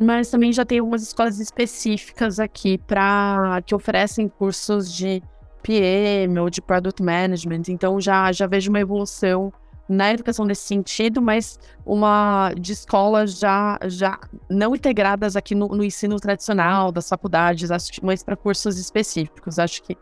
Mas 0.00 0.30
também 0.30 0.52
já 0.52 0.64
tem 0.64 0.78
algumas 0.78 1.02
escolas 1.02 1.38
específicas 1.38 2.40
aqui 2.40 2.78
para 2.78 3.62
que 3.64 3.74
oferecem 3.74 4.28
cursos 4.28 4.92
de 4.92 5.22
PM 5.62 6.38
ou 6.38 6.48
de 6.48 6.60
Product 6.60 7.02
Management. 7.02 7.62
Então 7.68 8.00
já, 8.00 8.32
já 8.32 8.46
vejo 8.46 8.70
uma 8.70 8.80
evolução 8.80 9.52
na 9.88 10.12
educação 10.12 10.44
nesse 10.44 10.62
sentido, 10.62 11.20
mas 11.20 11.58
uma 11.84 12.52
de 12.58 12.72
escolas 12.72 13.38
já, 13.38 13.78
já 13.86 14.18
não 14.48 14.74
integradas 14.74 15.36
aqui 15.36 15.54
no, 15.54 15.68
no 15.68 15.84
ensino 15.84 16.16
tradicional 16.18 16.90
das 16.90 17.08
faculdades, 17.08 17.68
mas 18.02 18.22
para 18.22 18.36
cursos 18.36 18.78
específicos. 18.78 19.58
Acho 19.58 19.82
que 19.82 19.96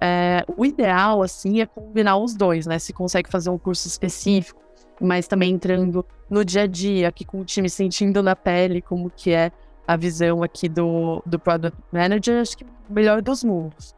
é, 0.00 0.44
o 0.56 0.64
ideal, 0.64 1.22
assim, 1.22 1.60
é 1.60 1.66
combinar 1.66 2.16
os 2.16 2.34
dois, 2.34 2.66
né? 2.66 2.78
Se 2.78 2.92
consegue 2.92 3.30
fazer 3.30 3.50
um 3.50 3.58
curso 3.58 3.88
específico, 3.88 4.60
mas 5.00 5.26
também 5.26 5.52
entrando 5.52 6.04
no 6.30 6.44
dia 6.44 6.62
a 6.62 6.66
dia, 6.66 7.08
aqui 7.08 7.24
com 7.24 7.40
o 7.40 7.44
time 7.44 7.68
sentindo 7.68 8.22
na 8.22 8.36
pele 8.36 8.80
como 8.80 9.10
que 9.10 9.32
é 9.32 9.50
a 9.86 9.96
visão 9.96 10.42
aqui 10.42 10.68
do, 10.68 11.22
do 11.26 11.38
Product 11.38 11.78
Manager, 11.92 12.40
acho 12.40 12.56
que 12.56 12.64
o 12.64 12.92
melhor 12.92 13.20
dos 13.20 13.44
mundos. 13.44 13.94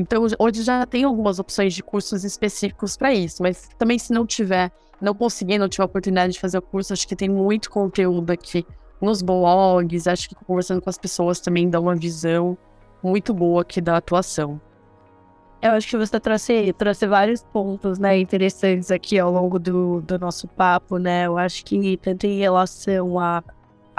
Então, 0.00 0.26
hoje 0.38 0.62
já 0.62 0.86
tem 0.86 1.04
algumas 1.04 1.38
opções 1.38 1.74
de 1.74 1.82
cursos 1.82 2.24
específicos 2.24 2.96
para 2.96 3.12
isso, 3.12 3.42
mas 3.42 3.68
também 3.78 3.98
se 3.98 4.12
não 4.14 4.24
tiver, 4.24 4.72
não 4.98 5.14
conseguir, 5.14 5.58
não 5.58 5.68
tiver 5.68 5.84
oportunidade 5.84 6.32
de 6.32 6.40
fazer 6.40 6.56
o 6.56 6.62
curso, 6.62 6.94
acho 6.94 7.06
que 7.06 7.14
tem 7.14 7.28
muito 7.28 7.68
conteúdo 7.70 8.30
aqui 8.30 8.66
nos 8.98 9.20
blogs, 9.20 10.06
acho 10.06 10.30
que 10.30 10.34
conversando 10.34 10.80
com 10.80 10.88
as 10.88 10.96
pessoas 10.96 11.38
também 11.38 11.68
dá 11.68 11.78
uma 11.78 11.94
visão 11.94 12.56
muito 13.02 13.34
boa 13.34 13.60
aqui 13.60 13.78
da 13.78 13.98
atuação. 13.98 14.58
Eu 15.60 15.72
acho 15.72 15.86
que 15.88 15.98
você 15.98 16.18
trouxe, 16.18 16.72
trouxe 16.72 17.06
vários 17.06 17.42
pontos, 17.42 17.98
né, 17.98 18.18
interessantes 18.18 18.90
aqui 18.90 19.18
ao 19.18 19.30
longo 19.30 19.58
do, 19.58 20.00
do 20.00 20.18
nosso 20.18 20.48
papo, 20.48 20.96
né? 20.96 21.26
Eu 21.26 21.36
acho 21.36 21.62
que 21.62 21.98
tanto 21.98 22.24
em 22.24 22.38
relação 22.38 23.18
a 23.18 23.44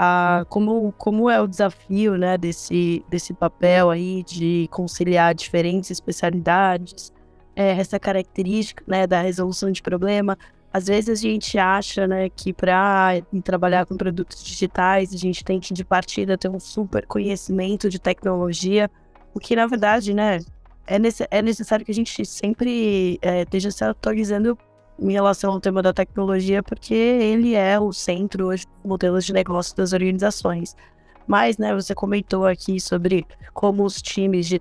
a 0.04 0.44
como, 0.48 0.90
como 0.98 1.30
é 1.30 1.40
o 1.40 1.46
desafio 1.46 2.16
né, 2.18 2.36
desse, 2.36 3.04
desse 3.08 3.32
papel 3.32 3.88
aí 3.88 4.24
de 4.24 4.66
conciliar 4.72 5.32
diferentes 5.32 5.92
especialidades, 5.92 7.12
é, 7.54 7.70
essa 7.70 8.00
característica 8.00 8.82
né, 8.84 9.06
da 9.06 9.22
resolução 9.22 9.70
de 9.70 9.80
problema. 9.80 10.36
Às 10.72 10.86
vezes 10.86 11.20
a 11.20 11.22
gente 11.22 11.56
acha 11.56 12.08
né, 12.08 12.28
que 12.30 12.52
para 12.52 13.22
trabalhar 13.44 13.86
com 13.86 13.96
produtos 13.96 14.42
digitais 14.42 15.14
a 15.14 15.16
gente 15.16 15.44
tem 15.44 15.60
que 15.60 15.72
de 15.72 15.84
partida 15.84 16.36
ter 16.36 16.48
um 16.48 16.58
super 16.58 17.06
conhecimento 17.06 17.88
de 17.88 18.00
tecnologia, 18.00 18.90
o 19.32 19.38
que 19.38 19.54
na 19.54 19.68
verdade 19.68 20.12
né, 20.12 20.38
é, 20.84 20.96
é 21.30 21.40
necessário 21.40 21.86
que 21.86 21.92
a 21.92 21.94
gente 21.94 22.26
sempre 22.26 23.20
é, 23.22 23.42
esteja 23.42 23.70
se 23.70 23.84
atualizando 23.84 24.58
em 24.98 25.12
relação 25.12 25.52
ao 25.52 25.60
tema 25.60 25.82
da 25.82 25.92
tecnologia, 25.92 26.62
porque 26.62 26.94
ele 26.94 27.54
é 27.54 27.78
o 27.78 27.92
centro 27.92 28.46
hoje 28.46 28.66
dos 28.66 28.90
modelos 28.90 29.24
de 29.24 29.32
negócio 29.32 29.76
das 29.76 29.92
organizações. 29.92 30.76
Mas, 31.26 31.56
né, 31.58 31.74
você 31.74 31.94
comentou 31.94 32.46
aqui 32.46 32.80
sobre 32.80 33.26
como 33.54 33.84
os 33.84 34.02
times, 34.02 34.46
de, 34.46 34.60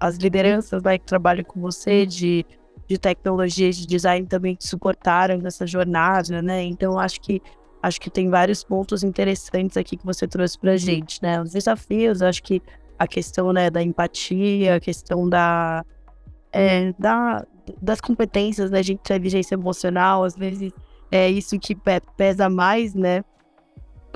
as 0.00 0.16
lideranças 0.16 0.82
né, 0.82 0.98
que 0.98 1.04
trabalham 1.04 1.44
com 1.44 1.60
você 1.60 2.06
de, 2.06 2.44
de 2.86 2.98
tecnologia 2.98 3.68
e 3.68 3.72
de 3.72 3.86
design 3.86 4.26
também 4.26 4.54
te 4.54 4.66
suportaram 4.66 5.38
nessa 5.38 5.66
jornada, 5.66 6.40
né? 6.40 6.62
Então, 6.64 6.98
acho 6.98 7.20
que 7.20 7.42
acho 7.80 8.00
que 8.00 8.10
tem 8.10 8.28
vários 8.28 8.64
pontos 8.64 9.04
interessantes 9.04 9.76
aqui 9.76 9.96
que 9.96 10.04
você 10.04 10.26
trouxe 10.26 10.58
para 10.58 10.76
gente, 10.76 11.22
né? 11.22 11.40
Os 11.40 11.52
desafios, 11.52 12.22
acho 12.22 12.42
que 12.42 12.60
a 12.98 13.06
questão 13.06 13.52
né, 13.52 13.70
da 13.70 13.82
empatia, 13.82 14.74
a 14.74 14.80
questão 14.80 15.28
da, 15.28 15.84
é, 16.52 16.92
da, 16.98 17.46
das 17.80 18.00
competências 18.00 18.70
né, 18.70 18.82
de 18.82 18.92
inteligência 18.92 19.54
emocional, 19.54 20.24
às 20.24 20.36
vezes 20.36 20.72
é 21.10 21.28
isso 21.28 21.58
que 21.58 21.76
pesa 22.16 22.48
mais, 22.48 22.94
né, 22.94 23.24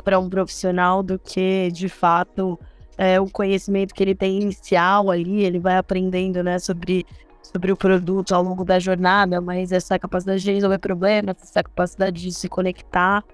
para 0.04 0.18
um 0.18 0.28
profissional 0.28 1.02
do 1.02 1.18
que 1.18 1.70
de 1.70 1.88
fato 1.88 2.58
é, 2.98 3.20
o 3.20 3.28
conhecimento 3.30 3.94
que 3.94 4.02
ele 4.02 4.14
tem 4.14 4.40
inicial 4.40 5.10
ali, 5.10 5.44
ele 5.44 5.58
vai 5.58 5.76
aprendendo, 5.76 6.42
né, 6.42 6.58
sobre 6.58 7.06
sobre 7.42 7.72
o 7.72 7.76
produto 7.76 8.34
ao 8.34 8.42
longo 8.42 8.64
da 8.64 8.78
jornada, 8.78 9.40
mas 9.40 9.72
essa 9.72 9.98
capacidade 9.98 10.42
de 10.42 10.52
resolver 10.52 10.78
problemas, 10.78 11.36
essa 11.42 11.62
capacidade 11.62 12.22
de 12.22 12.32
se 12.32 12.48
conectar, 12.48 13.24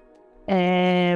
é, 0.47 1.15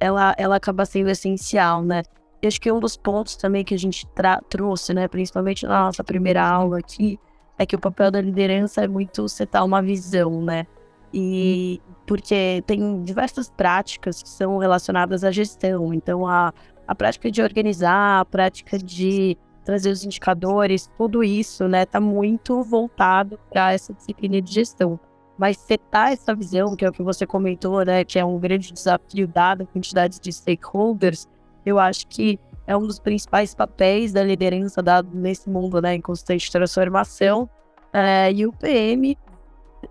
ela, 0.00 0.34
ela 0.36 0.56
acaba 0.56 0.84
sendo 0.84 1.08
essencial, 1.08 1.82
né? 1.82 2.02
E 2.42 2.46
acho 2.46 2.60
que 2.60 2.70
um 2.70 2.80
dos 2.80 2.96
pontos 2.96 3.36
também 3.36 3.64
que 3.64 3.74
a 3.74 3.78
gente 3.78 4.06
trouxe, 4.50 4.92
né, 4.92 5.08
principalmente 5.08 5.66
na 5.66 5.84
nossa 5.84 6.04
primeira 6.04 6.46
aula 6.46 6.78
aqui, 6.78 7.18
é 7.58 7.64
que 7.66 7.76
o 7.76 7.78
papel 7.78 8.10
da 8.10 8.20
liderança 8.20 8.84
é 8.84 8.88
muito 8.88 9.28
setar 9.28 9.64
uma 9.64 9.80
visão, 9.80 10.42
né? 10.42 10.66
E 11.12 11.80
porque 12.06 12.62
tem 12.66 13.02
diversas 13.02 13.48
práticas 13.48 14.22
que 14.22 14.28
são 14.28 14.58
relacionadas 14.58 15.22
à 15.22 15.30
gestão. 15.30 15.94
Então, 15.94 16.26
a, 16.26 16.52
a 16.86 16.94
prática 16.94 17.30
de 17.30 17.40
organizar, 17.40 18.20
a 18.20 18.24
prática 18.24 18.76
de 18.78 19.38
trazer 19.64 19.90
os 19.90 20.04
indicadores, 20.04 20.90
tudo 20.98 21.24
isso, 21.24 21.66
né, 21.66 21.86
tá 21.86 21.98
muito 21.98 22.62
voltado 22.62 23.38
para 23.50 23.72
essa 23.72 23.94
disciplina 23.94 24.40
de 24.40 24.52
gestão. 24.52 25.00
Mas 25.38 25.56
setar 25.56 26.12
essa 26.12 26.34
visão, 26.34 26.76
que 26.76 26.84
é 26.84 26.88
o 26.88 26.92
que 26.92 27.02
você 27.02 27.26
comentou, 27.26 27.84
né, 27.84 28.04
que 28.04 28.18
é 28.18 28.24
um 28.24 28.38
grande 28.38 28.72
desafio 28.72 29.26
dado 29.26 29.62
a 29.62 29.66
quantidade 29.66 30.20
de 30.20 30.32
stakeholders, 30.32 31.26
eu 31.64 31.78
acho 31.78 32.06
que 32.08 32.38
é 32.66 32.76
um 32.76 32.86
dos 32.86 32.98
principais 32.98 33.54
papéis 33.54 34.12
da 34.12 34.22
liderança 34.22 34.82
dado 34.82 35.08
nesse 35.12 35.48
mundo 35.48 35.80
né, 35.80 35.94
em 35.94 36.00
constante 36.00 36.50
transformação. 36.50 37.48
É, 37.92 38.32
e 38.32 38.46
o 38.46 38.52
PM 38.52 39.16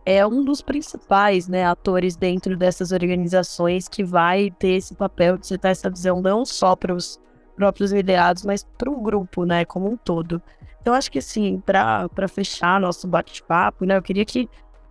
é 0.06 0.26
um 0.26 0.44
dos 0.44 0.62
principais 0.62 1.48
né, 1.48 1.66
atores 1.66 2.16
dentro 2.16 2.58
dessas 2.58 2.92
organizações 2.92 3.88
que 3.88 4.04
vai 4.04 4.52
ter 4.52 4.76
esse 4.76 4.96
papel 4.96 5.38
de 5.38 5.48
setar 5.48 5.72
essa 5.72 5.90
visão 5.90 6.22
não 6.22 6.46
só 6.46 6.76
para 6.76 6.94
os 6.94 7.20
próprios 7.56 7.92
liderados, 7.92 8.44
mas 8.44 8.64
para 8.78 8.90
o 8.90 9.00
grupo 9.00 9.46
né, 9.46 9.64
como 9.66 9.90
um 9.90 9.98
todo. 9.98 10.42
Então, 10.82 10.94
acho 10.94 11.12
que 11.12 11.20
assim, 11.20 11.62
para 11.62 12.28
fechar 12.28 12.82
nosso 12.82 13.08
bate-papo, 13.08 13.86
né, 13.86 13.96
eu 13.96 14.02
queria 14.02 14.26
que, 14.26 14.50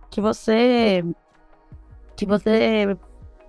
que 0.09 0.21
você 0.21 1.03
que 2.15 2.25
você 2.25 2.97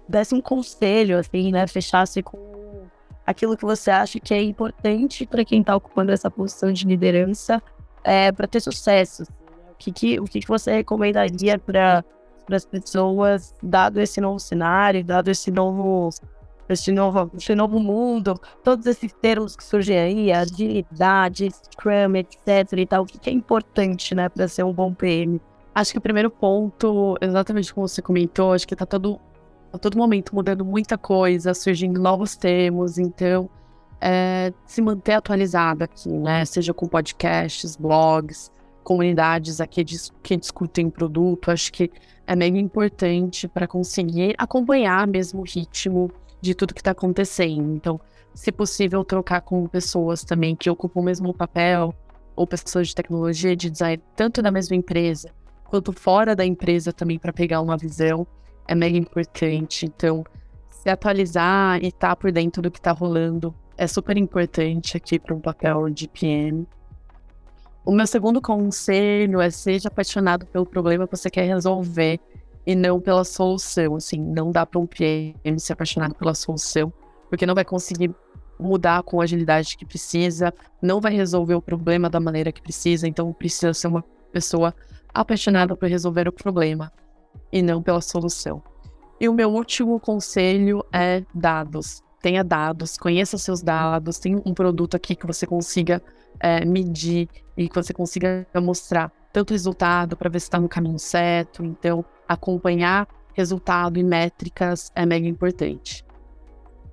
desse 0.08 0.34
um 0.34 0.40
conselho, 0.40 1.18
assim, 1.18 1.52
né, 1.52 1.66
fechasse 1.66 2.22
com 2.22 2.53
aquilo 3.26 3.56
que 3.56 3.64
você 3.64 3.90
acha 3.90 4.20
que 4.20 4.34
é 4.34 4.42
importante 4.42 5.26
para 5.26 5.44
quem 5.44 5.60
está 5.60 5.74
ocupando 5.74 6.12
essa 6.12 6.30
posição 6.30 6.72
de 6.72 6.86
liderança 6.86 7.62
é, 8.02 8.30
para 8.30 8.46
ter 8.46 8.60
sucesso. 8.60 9.22
Assim, 9.22 9.32
né? 9.32 9.70
O, 9.72 9.76
que, 9.76 9.92
que, 9.92 10.20
o 10.20 10.24
que, 10.24 10.40
que 10.40 10.48
você 10.48 10.72
recomendaria 10.72 11.58
para 11.58 12.04
as 12.50 12.64
pessoas, 12.64 13.54
dado 13.62 14.00
esse 14.00 14.20
novo 14.20 14.38
cenário, 14.38 15.02
dado 15.02 15.30
esse 15.30 15.50
novo 15.50 16.10
esse 16.68 16.90
novo, 16.92 17.30
esse 17.36 17.54
novo 17.54 17.78
mundo, 17.78 18.40
todos 18.62 18.86
esses 18.86 19.12
termos 19.12 19.54
que 19.54 19.62
surgem 19.62 19.98
aí, 19.98 20.32
agilidade, 20.32 21.50
Scrum, 21.50 22.16
etc 22.16 22.72
e 22.78 22.86
tal, 22.86 23.02
o 23.02 23.06
que 23.06 23.28
é 23.28 23.32
importante, 23.32 24.14
né, 24.14 24.28
para 24.28 24.48
ser 24.48 24.64
um 24.64 24.72
bom 24.72 24.94
PM? 24.94 25.40
Acho 25.74 25.92
que 25.92 25.98
o 25.98 26.00
primeiro 26.00 26.30
ponto, 26.30 27.16
exatamente 27.20 27.74
como 27.74 27.86
você 27.86 28.00
comentou, 28.00 28.52
acho 28.52 28.66
que 28.66 28.74
tá 28.74 28.86
todo, 28.86 29.20
a 29.74 29.78
todo 29.78 29.98
momento 29.98 30.32
mudando 30.32 30.64
muita 30.64 30.96
coisa, 30.96 31.52
surgindo 31.52 32.00
novos 32.00 32.36
termos, 32.36 32.96
então 32.96 33.50
é, 34.00 34.52
se 34.64 34.80
manter 34.80 35.14
atualizado 35.14 35.82
aqui, 35.82 36.08
né, 36.10 36.44
seja 36.44 36.72
com 36.72 36.86
podcasts, 36.86 37.74
blogs, 37.74 38.52
comunidades 38.84 39.60
aqui 39.60 39.84
que 40.22 40.36
discutem 40.36 40.88
produto, 40.88 41.50
acho 41.50 41.72
que 41.72 41.90
é 42.24 42.36
mega 42.36 42.56
importante 42.56 43.48
para 43.48 43.66
conseguir 43.66 44.36
acompanhar 44.38 45.08
mesmo 45.08 45.40
o 45.40 45.44
ritmo 45.44 46.08
de 46.40 46.54
tudo 46.54 46.72
que 46.72 46.80
está 46.80 46.92
acontecendo. 46.92 47.74
Então, 47.74 48.00
se 48.32 48.52
possível, 48.52 49.04
trocar 49.04 49.40
com 49.40 49.66
pessoas 49.66 50.22
também 50.22 50.54
que 50.54 50.70
ocupam 50.70 51.00
o 51.00 51.04
mesmo 51.04 51.34
papel, 51.34 51.92
ou 52.36 52.46
pessoas 52.46 52.88
de 52.88 52.94
tecnologia, 52.94 53.56
de 53.56 53.70
design, 53.70 54.00
tanto 54.14 54.40
da 54.40 54.52
mesma 54.52 54.76
empresa, 54.76 55.30
quanto 55.64 55.92
fora 55.92 56.36
da 56.36 56.44
empresa 56.44 56.92
também, 56.92 57.18
para 57.18 57.32
pegar 57.32 57.60
uma 57.60 57.76
visão, 57.76 58.24
é 58.66 58.74
mega 58.74 58.96
importante. 58.96 59.86
Então, 59.86 60.24
se 60.70 60.88
atualizar 60.88 61.82
e 61.82 61.88
estar 61.88 62.08
tá 62.08 62.16
por 62.16 62.30
dentro 62.30 62.62
do 62.62 62.70
que 62.70 62.78
está 62.78 62.92
rolando 62.92 63.54
é 63.76 63.86
super 63.86 64.16
importante 64.16 64.96
aqui 64.96 65.18
para 65.18 65.34
um 65.34 65.40
papel 65.40 65.90
de 65.90 66.08
PM. 66.08 66.66
O 67.84 67.92
meu 67.92 68.06
segundo 68.06 68.40
conselho 68.40 69.40
é 69.40 69.50
seja 69.50 69.88
apaixonado 69.88 70.46
pelo 70.46 70.64
problema 70.64 71.06
que 71.06 71.16
você 71.16 71.28
quer 71.28 71.46
resolver 71.46 72.20
e 72.66 72.74
não 72.74 73.00
pela 73.00 73.24
solução. 73.24 73.96
Assim, 73.96 74.18
não 74.18 74.50
dá 74.50 74.64
para 74.64 74.80
um 74.80 74.86
PM 74.86 75.58
se 75.58 75.72
apaixonar 75.72 76.14
pela 76.14 76.34
solução, 76.34 76.92
porque 77.28 77.44
não 77.44 77.54
vai 77.54 77.64
conseguir 77.64 78.14
mudar 78.58 79.02
com 79.02 79.20
a 79.20 79.24
agilidade 79.24 79.76
que 79.76 79.84
precisa, 79.84 80.54
não 80.80 81.00
vai 81.00 81.12
resolver 81.12 81.54
o 81.54 81.62
problema 81.62 82.08
da 82.08 82.20
maneira 82.20 82.52
que 82.52 82.62
precisa, 82.62 83.08
então 83.08 83.32
precisa 83.32 83.74
ser 83.74 83.88
uma 83.88 84.04
pessoa 84.32 84.74
apaixonada 85.12 85.76
por 85.76 85.88
resolver 85.88 86.28
o 86.28 86.32
problema 86.32 86.92
e 87.52 87.62
não 87.62 87.82
pela 87.82 88.00
solução. 88.00 88.62
E 89.20 89.28
o 89.28 89.34
meu 89.34 89.50
último 89.50 90.00
conselho 90.00 90.84
é 90.92 91.24
dados. 91.34 92.02
Tenha 92.20 92.42
dados, 92.42 92.96
conheça 92.96 93.38
seus 93.38 93.62
dados, 93.62 94.18
tenha 94.18 94.40
um 94.44 94.54
produto 94.54 94.96
aqui 94.96 95.14
que 95.14 95.26
você 95.26 95.46
consiga 95.46 96.02
é, 96.40 96.64
medir 96.64 97.28
e 97.56 97.68
que 97.68 97.74
você 97.74 97.92
consiga 97.92 98.46
mostrar 98.56 99.12
tanto 99.32 99.52
resultado 99.52 100.16
para 100.16 100.30
ver 100.30 100.40
se 100.40 100.46
está 100.46 100.58
no 100.58 100.68
caminho 100.68 100.98
certo. 100.98 101.64
Então, 101.64 102.04
acompanhar 102.26 103.06
resultado 103.34 103.98
e 103.98 104.02
métricas 104.02 104.90
é 104.94 105.04
mega 105.04 105.26
importante. 105.26 106.04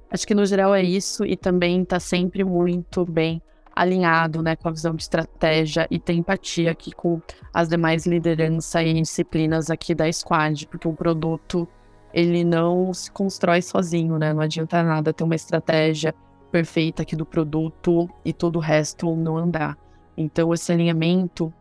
Acho 0.10 0.28
que 0.28 0.36
no 0.36 0.46
geral 0.46 0.76
é 0.76 0.84
isso 0.84 1.26
e 1.26 1.38
também 1.38 1.82
está 1.84 2.00
sempre 2.00 2.44
muito 2.44 3.06
bem 3.06 3.42
alinhado 3.76 4.42
né, 4.42 4.56
com 4.56 4.68
a 4.68 4.72
visão 4.72 4.94
de 4.96 5.04
estratégia 5.04 5.88
e 5.90 6.00
ter 6.00 6.14
empatia 6.14 6.72
aqui 6.72 6.92
com 6.92 7.22
as 7.54 7.70
demais 7.70 8.06
lideranças 8.06 8.86
e 8.86 8.94
disciplinas 8.94 9.70
aqui 9.70 9.96
da 9.96 10.12
Squad, 10.12 10.68
porque 10.68 10.88
o 10.88 10.94
produto 10.94 11.68
ele 12.14 12.44
não 12.44 12.94
se 12.94 13.10
constrói 13.10 13.62
sozinho, 13.62 14.18
né? 14.18 14.34
Não 14.34 14.42
adianta 14.42 14.84
nada 14.84 15.14
ter 15.14 15.24
uma 15.24 15.36
estratégia 15.36 16.14
perfeita 16.52 17.04
aqui 17.04 17.16
do 17.16 17.26
produto 17.26 18.10
e 18.26 18.34
todo 18.34 18.58
o 18.58 18.60
resto 18.60 19.16
não 19.16 19.38
andar. 19.38 19.78
Então 20.18 20.54
esse 20.54 20.72
alinhamento 20.72 21.54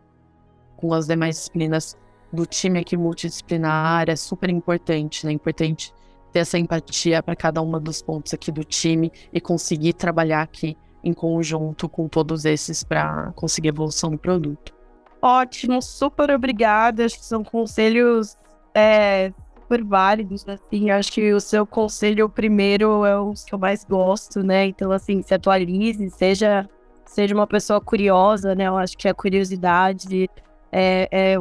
com 0.75 0.93
as 0.93 1.07
demais 1.07 1.35
disciplinas 1.35 1.97
do 2.33 2.45
time 2.45 2.79
aqui 2.79 2.97
multidisciplinar 2.97 4.09
é 4.09 4.15
super 4.15 4.49
importante, 4.49 5.25
né? 5.25 5.31
Importante 5.31 5.93
ter 6.31 6.39
essa 6.39 6.57
empatia 6.57 7.21
para 7.21 7.35
cada 7.35 7.61
um 7.61 7.79
dos 7.79 8.01
pontos 8.01 8.33
aqui 8.33 8.51
do 8.51 8.63
time 8.63 9.11
e 9.33 9.39
conseguir 9.39 9.93
trabalhar 9.93 10.41
aqui 10.41 10.77
em 11.03 11.13
conjunto 11.13 11.89
com 11.89 12.07
todos 12.07 12.45
esses 12.45 12.83
para 12.83 13.31
conseguir 13.35 13.69
evolução 13.69 14.11
do 14.11 14.17
produto. 14.17 14.73
Ótimo, 15.21 15.81
super 15.81 16.31
obrigada. 16.31 17.05
Acho 17.05 17.19
que 17.19 17.25
são 17.25 17.43
conselhos 17.43 18.35
é, 18.73 19.31
super 19.55 19.83
válidos, 19.83 20.45
assim. 20.47 20.89
Acho 20.89 21.11
que 21.11 21.33
o 21.33 21.39
seu 21.39 21.65
conselho 21.65 22.27
primeiro 22.27 23.05
é 23.05 23.17
o 23.17 23.33
que 23.33 23.53
eu 23.53 23.59
mais 23.59 23.83
gosto, 23.83 24.43
né? 24.43 24.65
Então, 24.65 24.91
assim, 24.91 25.21
se 25.21 25.33
atualize, 25.33 26.09
seja, 26.09 26.67
seja 27.05 27.33
uma 27.33 27.47
pessoa 27.47 27.79
curiosa, 27.79 28.55
né? 28.55 28.67
Eu 28.67 28.77
acho 28.77 28.97
que 28.97 29.07
a 29.07 29.13
curiosidade 29.13 30.29
é, 30.71 31.07
é 31.11 31.35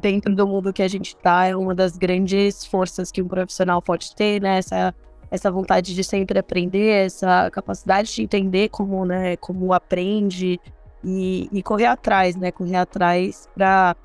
dentro 0.00 0.34
do 0.34 0.46
mundo 0.46 0.72
que 0.72 0.82
a 0.82 0.88
gente 0.88 1.16
está, 1.16 1.46
é 1.46 1.56
uma 1.56 1.74
das 1.74 1.96
grandes 1.96 2.66
forças 2.66 3.10
que 3.10 3.22
um 3.22 3.28
profissional 3.28 3.80
pode 3.80 4.14
ter, 4.14 4.42
né? 4.42 4.58
Essa, 4.58 4.94
essa 5.30 5.50
vontade 5.50 5.94
de 5.94 6.04
sempre 6.04 6.38
aprender, 6.38 7.06
essa 7.06 7.50
capacidade 7.50 8.14
de 8.14 8.22
entender 8.22 8.68
como, 8.68 9.04
né, 9.04 9.36
como 9.36 9.72
aprende 9.72 10.60
e, 11.04 11.48
e 11.52 11.62
correr 11.62 11.86
atrás, 11.86 12.36
né? 12.36 12.50
Correr 12.50 12.76
atrás 12.76 13.48
para 13.54 13.96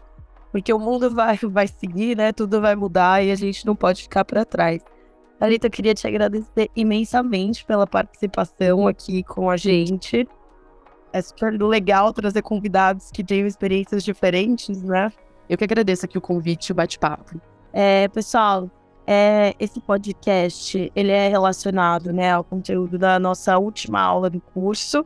porque 0.51 0.73
o 0.73 0.79
mundo 0.79 1.09
vai, 1.15 1.37
vai 1.37 1.67
seguir, 1.67 2.17
né? 2.17 2.31
Tudo 2.31 2.61
vai 2.61 2.75
mudar 2.75 3.23
e 3.23 3.31
a 3.31 3.35
gente 3.35 3.65
não 3.65 3.75
pode 3.75 4.03
ficar 4.03 4.25
para 4.25 4.45
trás. 4.45 4.81
Alita, 5.39 5.67
eu 5.67 5.71
queria 5.71 5.93
te 5.93 6.05
agradecer 6.05 6.69
imensamente 6.75 7.65
pela 7.65 7.87
participação 7.87 8.87
aqui 8.87 9.23
com 9.23 9.49
a 9.49 9.57
gente 9.57 10.27
é 11.13 11.21
super 11.21 11.51
legal 11.61 12.13
trazer 12.13 12.41
convidados 12.41 13.11
que 13.11 13.23
tenham 13.23 13.47
experiências 13.47 14.03
diferentes, 14.03 14.81
né? 14.81 15.11
Eu 15.49 15.57
que 15.57 15.63
agradeço 15.63 16.05
aqui 16.05 16.17
o 16.17 16.21
convite 16.21 16.69
e 16.69 16.71
o 16.71 16.75
bate-papo. 16.75 17.39
É, 17.73 18.07
pessoal, 18.09 18.69
é, 19.05 19.55
esse 19.59 19.79
podcast 19.79 20.91
ele 20.95 21.11
é 21.11 21.27
relacionado 21.27 22.13
né, 22.13 22.31
ao 22.31 22.43
conteúdo 22.43 22.97
da 22.97 23.19
nossa 23.19 23.57
última 23.57 23.99
aula 23.99 24.29
do 24.29 24.39
curso. 24.39 25.05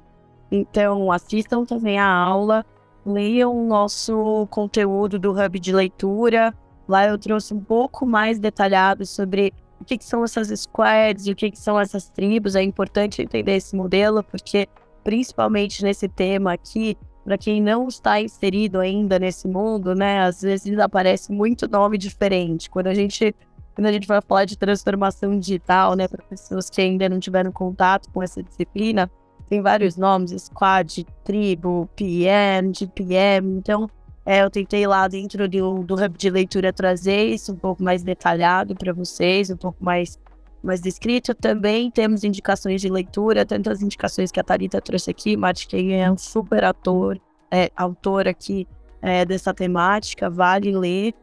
Então, 0.51 1.11
assistam 1.11 1.65
também 1.65 1.97
a 1.97 2.07
aula, 2.07 2.65
leiam 3.05 3.55
o 3.55 3.67
nosso 3.67 4.47
conteúdo 4.49 5.17
do 5.17 5.31
Hub 5.31 5.59
de 5.59 5.73
Leitura. 5.73 6.53
Lá 6.87 7.05
eu 7.07 7.17
trouxe 7.17 7.53
um 7.53 7.59
pouco 7.59 8.05
mais 8.05 8.39
detalhado 8.39 9.05
sobre 9.05 9.53
o 9.79 9.85
que, 9.85 9.97
que 9.97 10.05
são 10.05 10.23
essas 10.23 10.47
squads 10.59 11.27
o 11.27 11.35
que, 11.35 11.51
que 11.51 11.59
são 11.59 11.79
essas 11.79 12.09
tribos. 12.09 12.55
É 12.55 12.61
importante 12.61 13.21
entender 13.21 13.55
esse 13.55 13.75
modelo, 13.75 14.23
porque 14.23 14.67
principalmente 15.03 15.83
nesse 15.83 16.07
tema 16.07 16.53
aqui, 16.53 16.97
para 17.23 17.37
quem 17.37 17.61
não 17.61 17.87
está 17.87 18.21
inserido 18.21 18.79
ainda 18.79 19.17
nesse 19.17 19.47
mundo, 19.47 19.95
né, 19.95 20.21
às 20.21 20.41
vezes 20.41 20.77
aparece 20.77 21.31
muito 21.31 21.67
nome 21.67 21.97
diferente. 21.97 22.69
Quando 22.69 22.87
a 22.87 22.93
gente 22.93 23.35
quando 23.75 23.87
a 23.87 23.91
gente 23.91 24.07
vai 24.07 24.21
falar 24.21 24.45
de 24.45 24.57
transformação 24.57 25.37
digital, 25.37 25.95
né, 25.95 26.07
para 26.07 26.23
pessoas 26.23 26.69
que 26.69 26.81
ainda 26.81 27.09
não 27.09 27.19
tiveram 27.19 27.51
contato 27.51 28.09
com 28.11 28.23
essa 28.23 28.41
disciplina, 28.41 29.11
tem 29.47 29.61
vários 29.61 29.95
nomes, 29.95 30.31
squad, 30.43 31.05
tribo, 31.23 31.87
PM, 31.95 32.73
GPM. 32.73 33.57
Então, 33.57 33.87
é, 34.25 34.41
eu 34.41 34.49
tentei 34.49 34.87
lá 34.87 35.07
dentro 35.07 35.47
do, 35.47 35.83
do 35.83 35.93
hub 35.93 36.17
de 36.17 36.29
leitura 36.29 36.73
trazer 36.73 37.25
isso 37.25 37.51
um 37.51 37.55
pouco 37.55 37.83
mais 37.83 38.01
detalhado 38.01 38.73
para 38.73 38.91
vocês, 38.91 39.51
um 39.51 39.57
pouco 39.57 39.83
mais 39.83 40.17
mais 40.63 40.81
descrito. 40.81 41.35
Também 41.35 41.91
temos 41.91 42.23
indicações 42.23 42.81
de 42.81 42.89
leitura, 42.89 43.45
tantas 43.45 43.83
indicações 43.83 44.31
que 44.31 44.39
a 44.39 44.43
Thalita 44.43 44.81
trouxe 44.81 45.11
aqui. 45.11 45.37
Matt 45.37 45.67
Kagan 45.67 45.95
é 45.95 46.11
um 46.11 46.17
super 46.17 46.63
ator, 46.63 47.21
é, 47.51 47.69
autor 47.75 48.27
aqui 48.27 48.67
é, 48.99 49.23
dessa 49.23 49.53
temática, 49.53 50.27
vale 50.27 50.75
ler. 50.75 51.13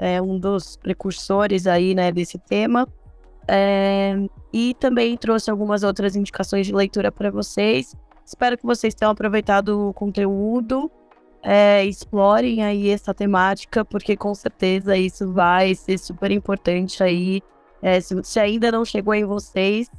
É 0.00 0.20
um 0.20 0.38
dos 0.38 0.76
precursores 0.76 1.66
aí, 1.66 1.94
né, 1.94 2.10
desse 2.10 2.38
tema. 2.38 2.88
É, 3.46 4.16
e 4.52 4.74
também 4.80 5.16
trouxe 5.16 5.50
algumas 5.50 5.82
outras 5.82 6.16
indicações 6.16 6.66
de 6.66 6.74
leitura 6.74 7.12
para 7.12 7.30
vocês. 7.30 7.94
Espero 8.24 8.56
que 8.56 8.64
vocês 8.64 8.94
tenham 8.94 9.12
aproveitado 9.12 9.88
o 9.88 9.92
conteúdo. 9.92 10.90
É, 11.42 11.84
explorem 11.84 12.62
aí 12.62 12.90
essa 12.90 13.14
temática, 13.14 13.84
porque 13.84 14.16
com 14.16 14.34
certeza 14.34 14.96
isso 14.96 15.32
vai 15.32 15.74
ser 15.74 15.98
super 15.98 16.30
importante 16.30 17.02
aí 17.02 17.42
é, 17.82 18.00
se, 18.00 18.14
se, 18.22 18.38
ainda 18.38 18.70
não 18.70 18.84
chegou 18.84 19.14
em 19.14 19.24
vocês, 19.24 19.90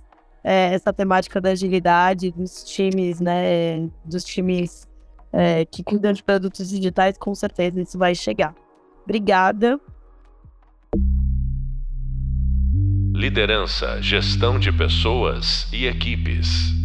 é, 0.43 0.73
essa 0.73 0.93
temática 0.93 1.41
da 1.41 1.49
agilidade 1.49 2.31
dos 2.31 2.63
times, 2.63 3.19
né? 3.19 3.89
Dos 4.05 4.23
times 4.23 4.87
é, 5.31 5.65
que 5.65 5.83
cuidam 5.83 6.13
de 6.13 6.23
produtos 6.23 6.69
digitais, 6.69 7.17
com 7.17 7.33
certeza 7.33 7.81
isso 7.81 7.97
vai 7.97 8.13
chegar. 8.13 8.53
Obrigada. 9.03 9.79
Liderança, 13.13 14.01
gestão 14.01 14.57
de 14.59 14.71
pessoas 14.71 15.71
e 15.71 15.85
equipes. 15.85 16.80